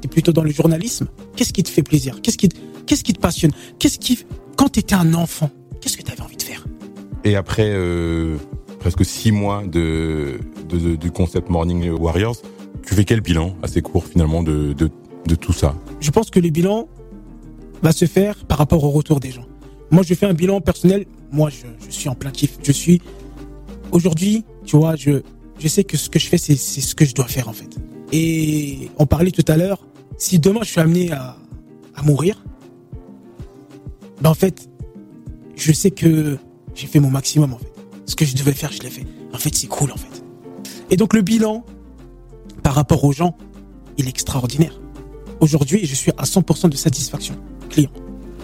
T'es 0.00 0.08
plutôt 0.08 0.32
dans 0.32 0.42
le 0.42 0.50
journalisme? 0.50 1.06
Qu'est-ce 1.36 1.52
qui 1.52 1.62
te 1.62 1.70
fait 1.70 1.84
plaisir? 1.84 2.20
Qu'est-ce 2.20 2.36
qui, 2.36 2.48
qu'est-ce 2.86 3.04
qui 3.04 3.12
te 3.12 3.20
passionne? 3.20 3.52
Qu'est-ce 3.78 4.00
qui, 4.00 4.18
quand 4.56 4.70
t'étais 4.70 4.96
un 4.96 5.14
enfant, 5.14 5.48
qu'est-ce 5.80 5.96
que 5.96 6.02
t'avais 6.02 6.22
envie 6.22 6.38
de 6.38 6.42
faire? 6.42 6.66
Et 7.22 7.36
après 7.36 7.70
euh, 7.70 8.36
presque 8.80 9.04
six 9.04 9.30
mois 9.30 9.62
de, 9.64 10.40
du 10.68 11.12
concept 11.12 11.50
Morning 11.50 11.88
Warriors. 11.90 12.42
Tu 12.86 12.94
fais 12.94 13.04
quel 13.04 13.20
bilan 13.20 13.56
assez 13.62 13.82
court 13.82 14.04
finalement 14.06 14.42
de, 14.42 14.72
de, 14.72 15.34
tout 15.34 15.52
ça? 15.52 15.74
Je 16.00 16.10
pense 16.12 16.30
que 16.30 16.38
le 16.38 16.50
bilan 16.50 16.88
va 17.82 17.90
se 17.92 18.04
faire 18.04 18.44
par 18.46 18.58
rapport 18.58 18.84
au 18.84 18.90
retour 18.90 19.18
des 19.18 19.32
gens. 19.32 19.44
Moi, 19.90 20.04
je 20.04 20.14
fais 20.14 20.26
un 20.26 20.34
bilan 20.34 20.60
personnel. 20.60 21.04
Moi, 21.32 21.50
je, 21.50 21.90
suis 21.90 22.08
en 22.08 22.14
plein 22.14 22.30
kiff. 22.30 22.58
Je 22.62 22.72
suis 22.72 23.02
aujourd'hui, 23.90 24.44
tu 24.64 24.76
vois, 24.76 24.94
je, 24.94 25.22
je 25.58 25.68
sais 25.68 25.82
que 25.82 25.96
ce 25.96 26.08
que 26.08 26.20
je 26.20 26.28
fais, 26.28 26.38
c'est 26.38 26.56
ce 26.56 26.94
que 26.94 27.04
je 27.04 27.14
dois 27.14 27.26
faire 27.26 27.48
en 27.48 27.52
fait. 27.52 27.76
Et 28.12 28.88
on 28.98 29.06
parlait 29.06 29.32
tout 29.32 29.44
à 29.48 29.56
l'heure, 29.56 29.84
si 30.16 30.38
demain 30.38 30.60
je 30.62 30.70
suis 30.70 30.80
amené 30.80 31.10
à, 31.10 31.36
à 31.96 32.02
mourir, 32.02 32.42
ben 34.20 34.30
en 34.30 34.34
fait, 34.34 34.70
je 35.56 35.72
sais 35.72 35.90
que 35.90 36.38
j'ai 36.74 36.86
fait 36.86 37.00
mon 37.00 37.10
maximum 37.10 37.52
en 37.52 37.58
fait. 37.58 37.72
Ce 38.06 38.14
que 38.14 38.24
je 38.24 38.36
devais 38.36 38.52
faire, 38.52 38.70
je 38.70 38.80
l'ai 38.82 38.90
fait. 38.90 39.04
En 39.32 39.38
fait, 39.38 39.54
c'est 39.54 39.66
cool 39.66 39.90
en 39.90 39.96
fait. 39.96 40.22
Et 40.90 40.96
donc 40.96 41.14
le 41.14 41.22
bilan, 41.22 41.64
par 42.66 42.74
rapport 42.74 43.04
aux 43.04 43.12
gens, 43.12 43.36
il 43.96 44.06
est 44.06 44.08
extraordinaire. 44.08 44.80
Aujourd'hui, 45.38 45.86
je 45.86 45.94
suis 45.94 46.10
à 46.18 46.24
100% 46.24 46.68
de 46.68 46.74
satisfaction 46.74 47.36
client. 47.70 47.92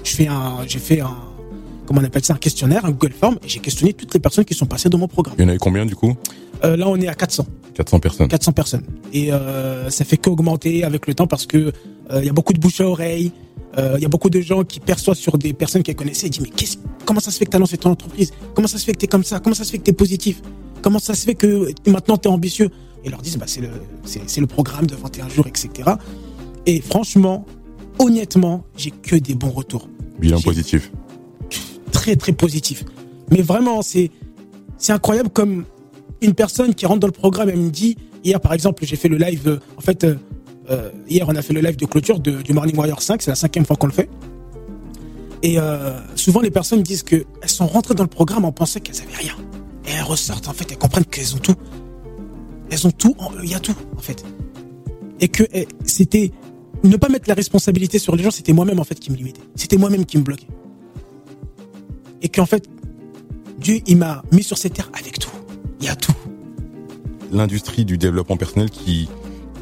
Je 0.04 0.14
fais 0.14 0.28
un, 0.28 0.58
j'ai 0.64 0.78
fait 0.78 1.00
un, 1.00 1.16
comment 1.86 2.00
on 2.00 2.04
appelle 2.04 2.24
ça, 2.24 2.34
un 2.34 2.36
questionnaire, 2.36 2.84
un 2.84 2.92
Google 2.92 3.14
Form, 3.14 3.36
et 3.42 3.48
j'ai 3.48 3.58
questionné 3.58 3.94
toutes 3.94 4.14
les 4.14 4.20
personnes 4.20 4.44
qui 4.44 4.54
sont 4.54 4.66
passées 4.66 4.88
dans 4.88 4.98
mon 4.98 5.08
programme. 5.08 5.34
Il 5.38 5.42
y 5.42 5.44
en 5.44 5.48
avait 5.48 5.58
combien 5.58 5.84
du 5.84 5.96
coup? 5.96 6.14
Euh, 6.62 6.76
Là, 6.76 6.88
on 6.88 6.94
est 7.00 7.08
à 7.08 7.16
400. 7.16 7.44
400 7.74 7.98
personnes. 7.98 8.28
400 8.28 8.52
personnes. 8.52 8.84
Et 9.12 9.32
euh, 9.32 9.90
ça 9.90 10.04
fait 10.04 10.18
qu'augmenter 10.18 10.84
avec 10.84 11.08
le 11.08 11.14
temps 11.14 11.26
parce 11.26 11.46
que 11.46 11.58
euh, 11.58 12.20
il 12.20 12.24
y 12.24 12.30
a 12.30 12.32
beaucoup 12.32 12.52
de 12.52 12.60
bouche 12.60 12.80
à 12.80 12.86
oreille. 12.86 13.32
Il 13.76 14.02
y 14.02 14.04
a 14.04 14.08
beaucoup 14.08 14.30
de 14.30 14.40
gens 14.40 14.62
qui 14.62 14.78
perçoivent 14.78 15.16
sur 15.16 15.36
des 15.36 15.52
personnes 15.52 15.82
qu'elles 15.82 15.96
connaissaient 15.96 16.28
et 16.28 16.30
disent 16.30 16.42
mais 16.42 16.50
qu'est-ce, 16.50 16.76
comment 17.06 17.20
ça 17.20 17.32
se 17.32 17.38
fait 17.38 17.46
que 17.46 17.50
tu 17.50 17.56
as 17.56 17.58
lancé 17.58 17.76
ton 17.76 17.90
entreprise? 17.90 18.30
Comment 18.54 18.68
ça 18.68 18.78
se 18.78 18.84
fait 18.84 18.92
que 18.92 18.98
tu 18.98 19.06
es 19.06 19.08
comme 19.08 19.24
ça? 19.24 19.40
Comment 19.40 19.56
ça 19.56 19.64
se 19.64 19.72
fait 19.72 19.78
que 19.78 19.84
tu 19.84 19.90
es 19.90 19.94
positif? 19.94 20.42
Comment 20.80 21.00
ça 21.00 21.14
se 21.14 21.24
fait 21.24 21.34
que 21.34 21.72
maintenant 21.88 22.18
tu 22.18 22.28
es 22.28 22.30
ambitieux? 22.30 22.70
Et 23.04 23.11
leur 23.11 23.21
disent, 23.21 23.37
bah, 23.37 23.47
c'est 23.49 23.61
le, 23.61 23.71
c'est, 24.04 24.40
le 24.40 24.47
programme 24.47 24.87
de 24.87 24.94
21 24.94 25.28
jours, 25.28 25.47
etc. 25.47 25.90
Et 26.66 26.80
franchement, 26.80 27.44
honnêtement, 27.99 28.64
j'ai 28.76 28.90
que 28.90 29.16
des 29.16 29.35
bons 29.35 29.50
retours. 29.50 29.88
Bilan 30.18 30.40
positif. 30.40 30.92
Très, 31.90 32.16
très 32.16 32.32
positif. 32.32 32.85
Mais 33.30 33.42
vraiment, 33.42 33.82
c'est, 33.82 34.11
incroyable 34.88 35.30
comme 35.30 35.64
une 36.21 36.35
personne 36.35 36.75
qui 36.75 36.87
rentre 36.87 37.00
dans 37.00 37.09
le 37.09 37.12
programme, 37.12 37.49
elle 37.49 37.59
me 37.59 37.71
dit, 37.71 37.97
hier 38.25 38.40
par 38.40 38.52
exemple, 38.52 38.85
j'ai 38.87 38.97
fait 38.97 39.09
le 39.09 39.16
live, 39.16 39.49
euh, 39.49 39.59
en 39.76 39.80
fait, 39.80 40.04
euh, 40.04 40.14
euh, 40.71 40.90
hier 41.09 41.26
on 41.28 41.35
a 41.35 41.42
fait 41.42 41.52
le 41.52 41.61
live 41.61 41.76
de 41.76 41.87
clôture 41.87 42.21
du 42.21 42.52
Morning 42.52 42.76
Warrior 42.76 43.02
5, 43.02 43.21
c'est 43.21 43.30
la 43.30 43.37
cinquième 43.37 43.66
fois 43.66 43.76
qu'on 43.76 43.88
le 43.88 43.92
fait. 43.92 44.09
Et 45.42 45.59
euh, 45.59 45.99
souvent, 46.14 46.40
les 46.40 46.50
personnes 46.50 46.82
disent 46.82 47.02
que 47.02 47.25
elles 47.42 47.49
sont 47.49 47.66
rentrées 47.66 47.94
dans 47.94 48.04
le 48.04 48.09
programme 48.09 48.44
en 48.44 48.52
pensant 48.52 48.80
qu'elles 48.80 49.00
avaient 49.02 49.16
rien. 49.16 49.35
Et 49.87 49.90
elles 49.90 50.04
ressortent, 50.04 50.49
en 50.49 50.52
fait, 50.52 50.71
elles 50.71 50.78
comprennent 50.78 51.04
qu'elles 51.04 51.35
ont 51.35 51.40
tout. 51.40 51.56
Elles 52.72 52.86
ont 52.86 52.90
tout, 52.90 53.14
il 53.42 53.50
y 53.50 53.54
a 53.54 53.60
tout, 53.60 53.76
en 53.96 54.00
fait. 54.00 54.24
Et 55.20 55.28
que 55.28 55.44
eh, 55.52 55.68
c'était 55.84 56.32
ne 56.82 56.96
pas 56.96 57.10
mettre 57.10 57.28
la 57.28 57.34
responsabilité 57.34 57.98
sur 57.98 58.16
les 58.16 58.24
gens, 58.24 58.30
c'était 58.30 58.54
moi-même 58.54 58.80
en 58.80 58.84
fait 58.84 58.98
qui 58.98 59.12
me 59.12 59.16
limitait. 59.16 59.42
C'était 59.54 59.76
moi-même 59.76 60.06
qui 60.06 60.16
me 60.16 60.22
bloquait. 60.22 60.48
Et 62.22 62.28
qu'en 62.28 62.46
fait, 62.46 62.68
Dieu, 63.60 63.80
il 63.86 63.98
m'a 63.98 64.22
mis 64.32 64.42
sur 64.42 64.56
cette 64.56 64.72
terre 64.72 64.90
avec 64.98 65.18
tout. 65.18 65.30
Il 65.80 65.86
y 65.86 65.90
a 65.90 65.96
tout. 65.96 66.14
L'industrie 67.30 67.84
du 67.84 67.98
développement 67.98 68.36
personnel 68.36 68.70
qui 68.70 69.08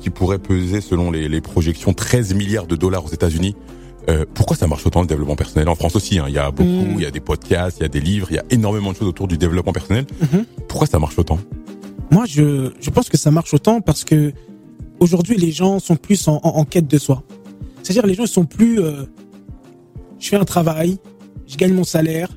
qui 0.00 0.08
pourrait 0.08 0.38
peser, 0.38 0.80
selon 0.80 1.10
les, 1.10 1.28
les 1.28 1.40
projections, 1.42 1.92
13 1.92 2.32
milliards 2.34 2.66
de 2.66 2.74
dollars 2.74 3.04
aux 3.04 3.10
États-Unis. 3.10 3.54
Euh, 4.08 4.24
pourquoi 4.32 4.56
ça 4.56 4.66
marche 4.66 4.86
autant 4.86 5.02
le 5.02 5.06
développement 5.06 5.36
personnel 5.36 5.68
en 5.68 5.74
France 5.74 5.94
aussi 5.94 6.18
hein, 6.18 6.24
Il 6.26 6.34
y 6.34 6.38
a 6.38 6.50
beaucoup, 6.50 6.70
Mm. 6.70 6.94
il 6.96 7.02
y 7.02 7.06
a 7.06 7.10
des 7.10 7.20
podcasts, 7.20 7.78
il 7.78 7.82
y 7.82 7.84
a 7.84 7.88
des 7.88 8.00
livres, 8.00 8.28
il 8.30 8.36
y 8.36 8.38
a 8.38 8.44
énormément 8.48 8.92
de 8.92 8.96
choses 8.96 9.08
autour 9.08 9.28
du 9.28 9.36
développement 9.36 9.74
personnel. 9.74 10.06
Mhm. 10.20 10.46
Pourquoi 10.68 10.86
ça 10.86 10.98
marche 10.98 11.18
autant? 11.18 11.38
Moi, 12.10 12.24
je, 12.26 12.70
je 12.80 12.90
pense 12.90 13.08
que 13.08 13.16
ça 13.16 13.30
marche 13.30 13.54
autant 13.54 13.80
parce 13.80 14.04
que 14.04 14.32
aujourd'hui, 14.98 15.36
les 15.36 15.52
gens 15.52 15.78
sont 15.78 15.96
plus 15.96 16.26
en, 16.28 16.40
en- 16.42 16.64
quête 16.64 16.86
de 16.88 16.98
soi. 16.98 17.22
C'est-à-dire, 17.82 18.06
les 18.06 18.14
gens 18.14 18.26
sont 18.26 18.44
plus. 18.44 18.80
euh, 18.80 19.04
je 20.18 20.28
fais 20.28 20.36
un 20.36 20.44
travail, 20.44 20.98
je 21.46 21.56
gagne 21.56 21.72
mon 21.72 21.84
salaire, 21.84 22.28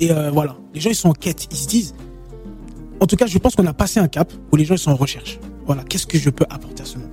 et 0.00 0.10
euh, 0.10 0.30
voilà. 0.30 0.56
Les 0.74 0.80
gens 0.80 0.90
ils 0.90 0.94
sont 0.96 1.10
en 1.10 1.14
quête. 1.14 1.46
Ils 1.50 1.56
se 1.56 1.68
disent. 1.68 1.94
En 3.00 3.06
tout 3.06 3.16
cas, 3.16 3.26
je 3.26 3.38
pense 3.38 3.54
qu'on 3.56 3.66
a 3.66 3.72
passé 3.72 3.98
un 4.00 4.08
cap 4.08 4.32
où 4.52 4.56
les 4.56 4.64
gens 4.64 4.74
ils 4.74 4.78
sont 4.78 4.90
en 4.92 4.96
recherche. 4.96 5.38
Voilà. 5.66 5.84
Qu'est-ce 5.84 6.06
que 6.06 6.18
je 6.18 6.30
peux 6.30 6.44
apporter 6.50 6.82
à 6.82 6.86
ce 6.86 6.98
monde? 6.98 7.10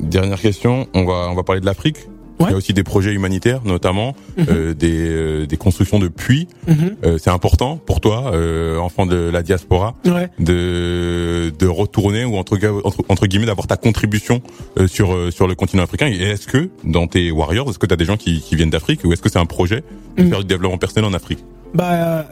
Dernière 0.00 0.40
question, 0.40 0.86
on 0.94 1.04
va 1.04 1.28
on 1.30 1.34
va 1.34 1.42
parler 1.42 1.60
de 1.60 1.66
l'Afrique. 1.66 1.98
Ouais. 2.40 2.46
Il 2.48 2.50
y 2.50 2.54
a 2.54 2.56
aussi 2.56 2.72
des 2.72 2.82
projets 2.82 3.12
humanitaires, 3.12 3.60
notamment 3.64 4.16
Mhm. 4.36 4.46
euh, 4.48 4.74
des, 4.74 4.90
euh, 5.08 5.46
des 5.46 5.56
constructions 5.56 6.00
de 6.00 6.08
puits. 6.08 6.48
Mhm. 6.66 6.96
Euh, 7.04 7.16
c'est 7.18 7.30
important 7.30 7.76
pour 7.76 8.00
toi, 8.00 8.32
euh, 8.34 8.76
enfant 8.78 9.06
de 9.06 9.14
la 9.16 9.42
diaspora, 9.42 9.94
Ouais. 10.04 10.28
de 10.40 11.52
de 11.56 11.66
retourner 11.66 12.24
ou 12.24 12.36
entre 12.36 12.56
gu- 12.56 12.80
entre, 12.82 13.04
entre 13.08 13.26
guillemets 13.26 13.46
d'avoir 13.46 13.66
ta 13.68 13.76
contribution 13.76 14.40
euh, 14.78 14.86
sur 14.88 15.14
euh, 15.14 15.30
sur 15.30 15.46
le 15.46 15.54
continent 15.54 15.84
africain. 15.84 16.08
Et 16.08 16.20
est-ce 16.22 16.46
que 16.48 16.70
dans 16.82 17.06
tes 17.06 17.30
warriors, 17.30 17.68
est-ce 17.70 17.78
que 17.78 17.86
tu 17.86 17.94
as 17.94 17.96
des 17.96 18.04
gens 18.04 18.16
qui, 18.16 18.40
qui 18.40 18.56
viennent 18.56 18.70
d'Afrique 18.70 19.00
ou 19.04 19.12
est-ce 19.12 19.22
que 19.22 19.30
c'est 19.30 19.38
un 19.38 19.46
projet 19.46 19.84
de 20.16 20.22
Mhm. 20.24 20.28
faire 20.30 20.38
du 20.40 20.46
développement 20.46 20.78
personnel 20.78 21.08
en 21.08 21.14
Afrique? 21.14 21.38
Bah, 21.74 21.92
euh, 21.92 22.22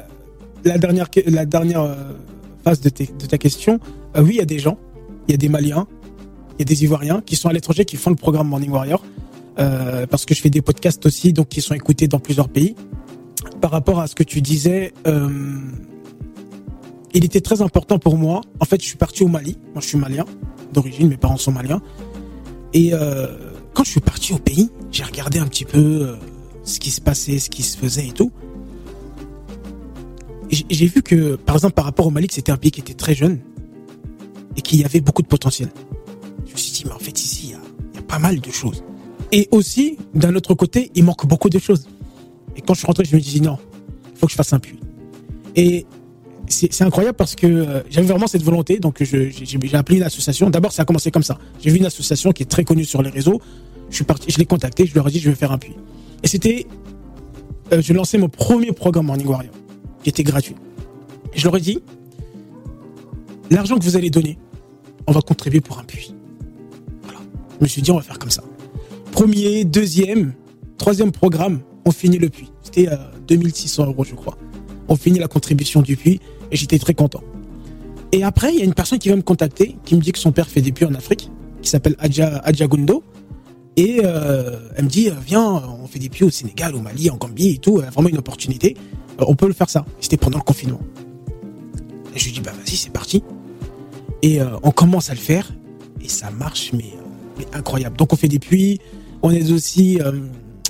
la 0.64 0.78
dernière, 0.78 1.06
la 1.26 1.44
dernière 1.46 1.82
euh, 1.82 1.94
phase 2.64 2.80
de, 2.80 2.88
tes- 2.88 3.06
de 3.18 3.26
ta 3.26 3.38
question, 3.38 3.78
oui, 4.18 4.30
il 4.32 4.36
y 4.36 4.40
a 4.40 4.44
des 4.44 4.58
gens, 4.58 4.78
il 5.28 5.32
y 5.32 5.34
a 5.34 5.36
des 5.38 5.48
Maliens, 5.48 5.86
il 6.58 6.60
y 6.60 6.62
a 6.62 6.64
des 6.64 6.82
Ivoiriens 6.84 7.22
qui 7.24 7.36
sont 7.36 7.48
à 7.48 7.52
l'étranger, 7.52 7.84
qui 7.84 7.96
font 7.96 8.10
le 8.10 8.16
programme 8.16 8.48
Morning 8.48 8.70
Warrior, 8.70 9.04
euh, 9.58 10.06
parce 10.06 10.24
que 10.24 10.34
je 10.34 10.40
fais 10.40 10.50
des 10.50 10.62
podcasts 10.62 11.04
aussi, 11.06 11.32
donc 11.32 11.48
qui 11.48 11.60
sont 11.60 11.74
écoutés 11.74 12.08
dans 12.08 12.18
plusieurs 12.20 12.48
pays. 12.48 12.74
Par 13.60 13.70
rapport 13.70 14.00
à 14.00 14.06
ce 14.06 14.14
que 14.14 14.22
tu 14.22 14.40
disais, 14.40 14.92
euh, 15.06 15.58
il 17.14 17.24
était 17.24 17.40
très 17.40 17.60
important 17.62 17.98
pour 17.98 18.16
moi. 18.16 18.40
En 18.60 18.64
fait, 18.64 18.80
je 18.80 18.86
suis 18.86 18.96
parti 18.96 19.22
au 19.22 19.28
Mali. 19.28 19.58
Moi, 19.74 19.80
je 19.82 19.88
suis 19.88 19.98
malien 19.98 20.24
d'origine, 20.72 21.08
mes 21.08 21.16
parents 21.18 21.36
sont 21.36 21.52
maliens. 21.52 21.82
Et 22.72 22.94
euh, 22.94 23.26
quand 23.74 23.84
je 23.84 23.90
suis 23.90 24.00
parti 24.00 24.32
au 24.32 24.38
pays, 24.38 24.70
j'ai 24.90 25.02
regardé 25.04 25.38
un 25.38 25.46
petit 25.46 25.64
peu 25.66 25.78
euh, 25.78 26.16
ce 26.64 26.80
qui 26.80 26.90
se 26.90 27.00
passait, 27.00 27.38
ce 27.38 27.50
qui 27.50 27.62
se 27.62 27.76
faisait 27.76 28.06
et 28.08 28.12
tout. 28.12 28.32
J'ai- 30.50 30.86
vu 30.86 31.02
que, 31.02 31.36
par 31.36 31.56
exemple, 31.56 31.74
par 31.74 31.84
rapport 31.86 32.06
au 32.06 32.10
Mali, 32.10 32.26
que 32.26 32.34
c'était 32.34 32.52
un 32.52 32.58
pays 32.58 32.70
qui 32.70 32.80
était 32.80 32.92
très 32.94 33.14
jeune 33.14 33.40
et 34.56 34.60
qu'il 34.60 34.78
y 34.80 34.84
avait 34.84 35.00
beaucoup 35.00 35.22
de 35.22 35.26
potentiel. 35.26 35.68
Je 36.46 36.52
me 36.52 36.56
suis 36.58 36.72
dit, 36.72 36.82
mais 36.86 36.92
en 36.92 36.98
fait, 36.98 37.18
ici, 37.22 37.54
il 37.94 37.96
y 37.96 37.98
a 37.98 38.02
pas 38.02 38.18
mal 38.18 38.38
de 38.40 38.50
choses. 38.50 38.84
Et 39.32 39.48
aussi, 39.50 39.96
d'un 40.14 40.34
autre 40.34 40.54
côté, 40.54 40.90
il 40.94 41.04
manque 41.04 41.26
beaucoup 41.26 41.48
de 41.48 41.58
choses. 41.58 41.88
Et 42.54 42.60
quand 42.60 42.74
je 42.74 42.80
suis 42.80 42.86
rentré, 42.86 43.04
je 43.04 43.16
me 43.16 43.20
suis 43.20 43.32
dit, 43.32 43.40
non, 43.40 43.58
il 44.12 44.18
faut 44.18 44.26
que 44.26 44.32
je 44.32 44.36
fasse 44.36 44.52
un 44.52 44.58
puits. 44.58 44.78
Et 45.56 45.86
c'est 46.48 46.82
incroyable 46.82 47.16
parce 47.16 47.34
que 47.34 47.46
euh, 47.46 47.82
j'avais 47.88 48.06
vraiment 48.06 48.26
cette 48.26 48.42
volonté. 48.42 48.78
Donc, 48.78 49.02
j'ai 49.02 49.74
appelé 49.74 49.98
une 49.98 50.04
association. 50.04 50.50
D'abord, 50.50 50.72
ça 50.72 50.82
a 50.82 50.84
commencé 50.84 51.10
comme 51.10 51.22
ça. 51.22 51.38
J'ai 51.60 51.70
vu 51.70 51.78
une 51.78 51.86
association 51.86 52.32
qui 52.32 52.42
est 52.42 52.46
très 52.46 52.64
connue 52.64 52.84
sur 52.84 53.02
les 53.02 53.08
réseaux. 53.08 53.40
Je 53.88 53.96
suis 53.96 54.04
parti, 54.04 54.30
je 54.30 54.38
l'ai 54.38 54.44
contacté, 54.44 54.86
je 54.86 54.94
leur 54.94 55.08
ai 55.08 55.10
dit, 55.10 55.18
je 55.18 55.30
vais 55.30 55.36
faire 55.36 55.52
un 55.52 55.58
puits. 55.58 55.76
Et 56.22 56.28
c'était, 56.28 56.66
euh, 57.72 57.80
je 57.80 57.92
lançais 57.94 58.18
mon 58.18 58.28
premier 58.28 58.72
programme 58.72 59.06
Morning 59.06 59.26
Warrior, 59.26 59.52
qui 60.02 60.10
était 60.10 60.22
gratuit. 60.22 60.56
Et 61.34 61.38
je 61.38 61.44
leur 61.44 61.56
ai 61.56 61.60
dit, 61.60 61.78
l'argent 63.50 63.78
que 63.78 63.84
vous 63.84 63.96
allez 63.96 64.10
donner, 64.10 64.38
on 65.06 65.12
va 65.12 65.20
contribuer 65.20 65.60
pour 65.60 65.78
un 65.78 65.84
puits. 65.84 66.14
Voilà. 67.02 67.20
Je 67.58 67.64
me 67.64 67.68
suis 67.68 67.82
dit, 67.82 67.90
on 67.90 67.96
va 67.96 68.02
faire 68.02 68.18
comme 68.18 68.30
ça. 68.30 68.42
Premier, 69.22 69.64
deuxième, 69.64 70.34
troisième 70.78 71.12
programme, 71.12 71.60
on 71.84 71.92
finit 71.92 72.18
le 72.18 72.28
puits. 72.28 72.50
C'était 72.60 72.88
euh, 72.88 72.96
2600 73.28 73.86
euros, 73.86 74.02
je 74.02 74.16
crois. 74.16 74.36
On 74.88 74.96
finit 74.96 75.20
la 75.20 75.28
contribution 75.28 75.80
du 75.80 75.96
puits 75.96 76.18
et 76.50 76.56
j'étais 76.56 76.80
très 76.80 76.92
content. 76.92 77.22
Et 78.10 78.24
après, 78.24 78.52
il 78.52 78.58
y 78.58 78.62
a 78.62 78.64
une 78.64 78.74
personne 78.74 78.98
qui 78.98 79.10
va 79.10 79.14
me 79.14 79.22
contacter, 79.22 79.76
qui 79.84 79.94
me 79.94 80.00
dit 80.00 80.10
que 80.10 80.18
son 80.18 80.32
père 80.32 80.48
fait 80.48 80.60
des 80.60 80.72
puits 80.72 80.86
en 80.86 80.94
Afrique, 80.94 81.30
qui 81.62 81.70
s'appelle 81.70 81.94
Adja, 82.00 82.38
Adja 82.38 82.66
Gundo. 82.66 83.04
Et 83.76 84.00
euh, 84.02 84.58
elle 84.74 84.86
me 84.86 84.90
dit, 84.90 85.08
euh, 85.08 85.12
viens, 85.24 85.62
on 85.80 85.86
fait 85.86 86.00
des 86.00 86.08
puits 86.08 86.24
au 86.24 86.30
Sénégal, 86.30 86.74
au 86.74 86.80
Mali, 86.80 87.08
en 87.08 87.16
Gambie 87.16 87.50
et 87.50 87.58
tout, 87.58 87.76
vraiment 87.76 88.08
une 88.08 88.18
opportunité. 88.18 88.76
On 89.18 89.36
peut 89.36 89.46
le 89.46 89.54
faire 89.54 89.70
ça. 89.70 89.84
C'était 90.00 90.16
pendant 90.16 90.38
le 90.38 90.44
confinement. 90.44 90.80
Je 92.16 92.24
lui 92.24 92.32
dis, 92.32 92.40
bah 92.40 92.50
vas-y, 92.50 92.74
c'est 92.74 92.90
parti. 92.90 93.22
Et 94.22 94.40
on 94.64 94.72
commence 94.72 95.10
à 95.10 95.14
le 95.14 95.20
faire, 95.20 95.52
et 96.00 96.08
ça 96.08 96.32
marche, 96.32 96.72
mais 96.72 96.90
incroyable. 97.52 97.96
Donc 97.96 98.12
on 98.12 98.16
fait 98.16 98.26
des 98.26 98.40
puits, 98.40 98.80
on 99.22 99.30
aide 99.30 99.50
aussi 99.50 99.98
euh, 100.00 100.12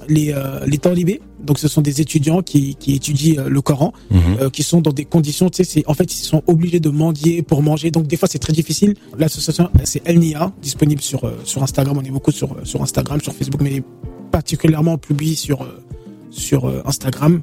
les, 0.09 0.32
euh, 0.32 0.64
les 0.66 0.78
talibés. 0.78 1.21
Donc 1.42 1.59
ce 1.59 1.66
sont 1.68 1.80
des 1.80 2.00
étudiants 2.00 2.40
qui, 2.42 2.76
qui 2.76 2.94
étudient 2.94 3.42
euh, 3.42 3.49
le 3.49 3.61
Coran, 3.62 3.92
Mhm. 4.11 4.21
euh, 4.40 4.50
qui 4.50 4.62
sont 4.62 4.80
dans 4.80 4.92
des 4.92 5.04
conditions, 5.04 5.50
tu 5.50 5.64
sais, 5.64 5.82
en 5.87 5.94
fait, 5.94 6.12
ils 6.12 6.25
sont 6.25 6.42
obligés 6.47 6.78
de 6.80 6.88
mendier 6.90 7.42
pour 7.42 7.62
manger. 7.62 7.90
Donc 7.90 8.06
des 8.06 8.16
fois, 8.16 8.28
c'est 8.30 8.38
très 8.38 8.52
difficile. 8.52 8.94
L'association, 9.18 9.68
c'est 9.85 10.02
El 10.04 10.18
Nia, 10.21 10.52
disponible 10.62 11.00
sur 11.02 11.25
euh, 11.25 11.37
sur 11.44 11.62
Instagram. 11.62 11.97
On 11.99 12.04
est 12.04 12.11
beaucoup 12.11 12.30
sur 12.32 12.56
sur 12.64 12.80
Instagram, 12.82 13.21
sur 13.21 13.32
Facebook, 13.35 13.61
mais 13.61 13.82
particulièrement 14.30 14.92
on 14.94 14.99
publie 14.99 15.35
sur 15.35 15.62
euh, 15.62 15.82
sur 16.30 16.61
Instagram. 16.87 17.42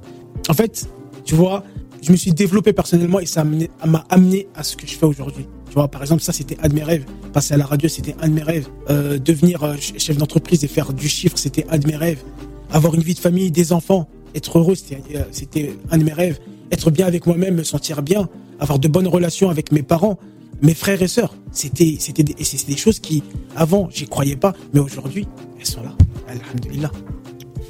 En 0.50 0.54
fait, 0.54 0.90
tu 1.26 1.36
vois, 1.36 1.64
je 2.02 2.12
me 2.12 2.18
suis 2.18 2.32
développé 2.32 2.72
personnellement 2.74 3.20
et 3.20 3.26
ça 3.26 3.44
m'a 3.44 4.06
amené 4.10 4.48
à 4.56 4.64
ce 4.64 4.76
que 4.78 4.88
je 4.88 4.94
fais 4.96 5.06
aujourd'hui. 5.06 5.46
Tu 5.70 5.76
vois, 5.76 5.88
par 5.88 6.02
exemple, 6.02 6.22
ça, 6.22 6.34
c'était 6.34 6.58
un 6.64 6.68
de 6.68 6.74
mes 6.74 6.84
rêves. 6.84 7.06
Passer 7.32 7.54
à 7.54 7.58
la 7.58 7.66
radio, 7.66 7.88
c'était 7.88 8.16
un 8.22 8.28
de 8.28 8.34
mes 8.34 8.42
rêves. 8.44 8.68
Euh, 8.90 9.18
devenir 9.20 9.64
euh, 9.64 9.74
ch- 9.76 9.94
chef 9.98 10.18
d'entreprise 10.18 10.64
et 10.64 10.68
faire 10.68 10.92
du 10.94 11.08
chiffre, 11.08 11.38
c'était 11.38 11.66
un 11.70 11.78
de 11.78 11.88
mes 11.88 11.96
rêves. 11.96 12.24
Avoir 12.72 12.96
une 12.96 13.02
vie 13.02 13.14
de 13.14 13.20
famille, 13.20 13.52
des 13.52 13.72
enfants, 13.72 14.08
être 14.36 14.58
heureux, 14.60 14.76
c'était 14.76 15.02
euh, 15.18 15.24
c'était 15.32 15.76
un 15.92 15.98
de 15.98 16.04
mes 16.04 16.14
rêves. 16.14 16.40
Être 16.72 16.92
bien 16.92 17.06
avec 17.08 17.26
moi-même, 17.26 17.56
me 17.56 17.64
sentir 17.64 18.02
bien, 18.02 18.30
avoir 18.60 18.78
de 18.80 18.88
bonnes 18.88 19.08
relations 19.08 19.50
avec 19.50 19.72
mes 19.72 19.82
parents, 19.84 20.18
mes 20.62 20.74
frères 20.74 21.02
et 21.02 21.08
sœurs. 21.08 21.36
C'était 21.52 21.96
c'était 22.00 22.24
des, 22.24 22.36
des 22.36 22.78
choses 22.78 23.00
qui, 23.00 23.24
avant, 23.56 23.90
j'y 23.92 24.06
croyais 24.08 24.36
pas, 24.36 24.54
mais 24.74 24.80
aujourd'hui, 24.80 25.28
elles 25.60 25.66
sont 25.66 25.82
là. 25.84 25.94
Alhamdulillah. 26.28 26.92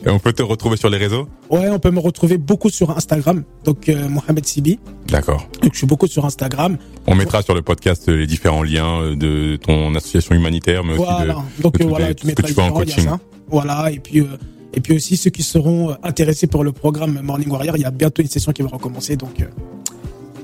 Et 0.10 0.12
on 0.12 0.18
peut 0.18 0.34
te 0.34 0.42
retrouver 0.42 0.75
sur 0.75 0.89
les 0.89 0.98
réseaux 0.98 1.28
Ouais, 1.51 1.70
on 1.70 1.78
peut 1.78 1.92
me 1.92 2.00
retrouver 2.00 2.39
beaucoup 2.39 2.72
sur 2.72 2.89
Instagram. 2.98 3.44
Donc, 3.63 3.89
euh, 3.89 4.10
Mohamed 4.10 4.44
Sibi. 4.44 4.80
D'accord. 5.08 5.48
Donc, 5.62 5.74
je 5.74 5.78
suis 5.78 5.86
beaucoup 5.86 6.08
sur 6.08 6.25
Instagram. 6.25 6.80
On 7.06 7.13
mettra 7.13 7.44
sur 7.44 7.54
le 7.54 7.62
podcast 7.62 8.10
euh, 8.10 8.16
les 8.16 8.25
différents 8.25 8.63
liens 8.63 9.01
euh, 9.04 9.16
de 9.16 9.58
ton 9.58 9.94
association 9.94 10.34
humanitaire, 10.34 10.84
mais 10.84 10.94
aussi 10.94 11.04
Voilà. 11.04 11.36
de, 11.58 11.62
Donc, 11.62 11.78
de 11.78 11.84
tous 11.84 11.89
voilà, 11.89 12.08
tu 12.16 12.24
tout 12.24 12.30
ce 12.30 12.34
que 12.34 12.42
tu 12.42 12.54
fais 12.56 12.62
en 12.62 12.72
coaching. 12.72 13.04
ça. 13.04 13.20
Voilà. 13.50 13.92
Et 13.92 14.00
puis, 14.00 14.22
euh, 14.22 14.25
et 14.74 14.80
puis 14.82 14.96
aussi, 14.96 15.16
ceux 15.16 15.30
qui 15.30 15.44
seront 15.44 15.96
intéressés 16.01 16.48
pour 16.48 16.63
le 16.63 16.72
programme 16.72 17.20
Morning 17.22 17.50
Warrior, 17.51 17.78
il 17.78 17.82
y 17.84 17.86
a 17.86 17.92
bientôt 17.92 18.24
une 18.24 18.30
session 18.30 18.51
qui 18.51 18.63
va 18.63 18.70
recommencer. 18.70 19.16
Donc, 19.16 19.46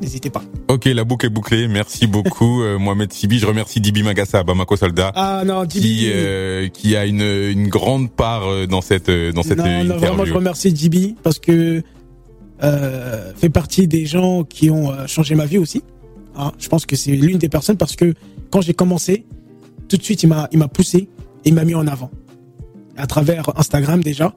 n'hésitez 0.02 0.30
pas. 0.30 0.44
Ok, 0.68 0.86
la 0.86 1.04
boucle 1.04 1.26
est 1.26 1.30
bouclée. 1.30 1.68
Merci 1.68 2.08
beaucoup, 2.08 2.62
euh, 2.64 2.78
Mohamed 2.78 3.12
Sibi. 3.14 3.40
Je 3.40 3.46
remercie 3.46 3.82
Dibi 3.82 4.04
Magassa, 4.04 4.44
Bamako 4.44 4.76
Soldat, 4.76 5.12
Ah 5.16 5.44
non, 5.46 5.66
qui 5.66 6.10
euh, 6.14 6.68
qui 6.70 6.96
a 6.96 7.06
une, 7.06 7.22
une 7.22 7.68
grande 7.68 8.12
part 8.12 8.48
euh, 8.48 8.68
dans 8.68 8.82
cette 8.82 9.10
dans 9.10 9.44
cette 9.44 9.58
non, 9.58 9.84
non, 9.84 9.98
vraiment, 9.98 10.26
je 10.26 10.34
remercie 10.34 10.72
Dibi 10.74 11.16
parce 11.24 11.40
que 11.40 11.84
euh, 12.64 13.34
fait 13.36 13.50
partie 13.50 13.88
des 13.88 14.06
gens 14.06 14.44
qui 14.44 14.70
ont 14.70 14.92
changé 15.08 15.36
ma 15.36 15.46
vie 15.46 15.58
aussi. 15.58 15.84
Hein, 16.38 16.52
je 16.60 16.68
pense 16.68 16.86
que 16.86 16.96
c'est 16.96 17.12
l'une 17.12 17.38
des 17.38 17.50
personnes 17.50 17.78
parce 17.78 17.96
que 17.96 18.14
quand 18.52 18.62
j'ai 18.62 18.74
commencé, 18.74 19.26
tout 19.88 19.98
de 19.98 20.04
suite, 20.04 20.24
il 20.24 20.28
m'a 20.28 20.48
il 20.52 20.60
m'a 20.60 20.68
poussé 20.68 20.98
et 21.44 21.50
il 21.50 21.54
m'a 21.54 21.66
mis 21.66 21.76
en 21.76 21.88
avant. 21.88 22.12
À 22.98 23.08
travers 23.08 23.58
Instagram 23.60 24.02
déjà, 24.02 24.34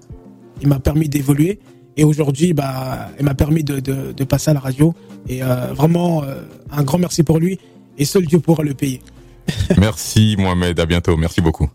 il 0.63 0.69
m'a 0.69 0.81
permis 0.81 1.09
d'évoluer 1.09 1.61
et 1.99 2.05
aujourd'hui, 2.05 2.55
bah, 2.55 3.11
il 3.19 3.27
m'a 3.27 3.35
permis 3.35 3.63
de 3.65 4.25
passer 4.25 4.51
à 4.53 4.55
la 4.55 4.61
radio. 4.61 4.95
Et 5.29 5.43
euh, 5.43 5.73
vraiment, 5.75 6.23
euh, 6.23 6.43
un 6.71 6.83
grand 6.83 6.99
merci 6.99 7.23
pour 7.23 7.39
lui 7.39 7.59
et 7.99 8.05
seul 8.05 8.27
Dieu 8.27 8.39
pourra 8.41 8.63
le 8.63 8.75
payer. 8.75 9.01
Merci 9.79 10.37
Mohamed, 10.39 10.79
à 10.79 10.87
bientôt. 10.87 11.17
Merci 11.17 11.41
beaucoup. 11.41 11.69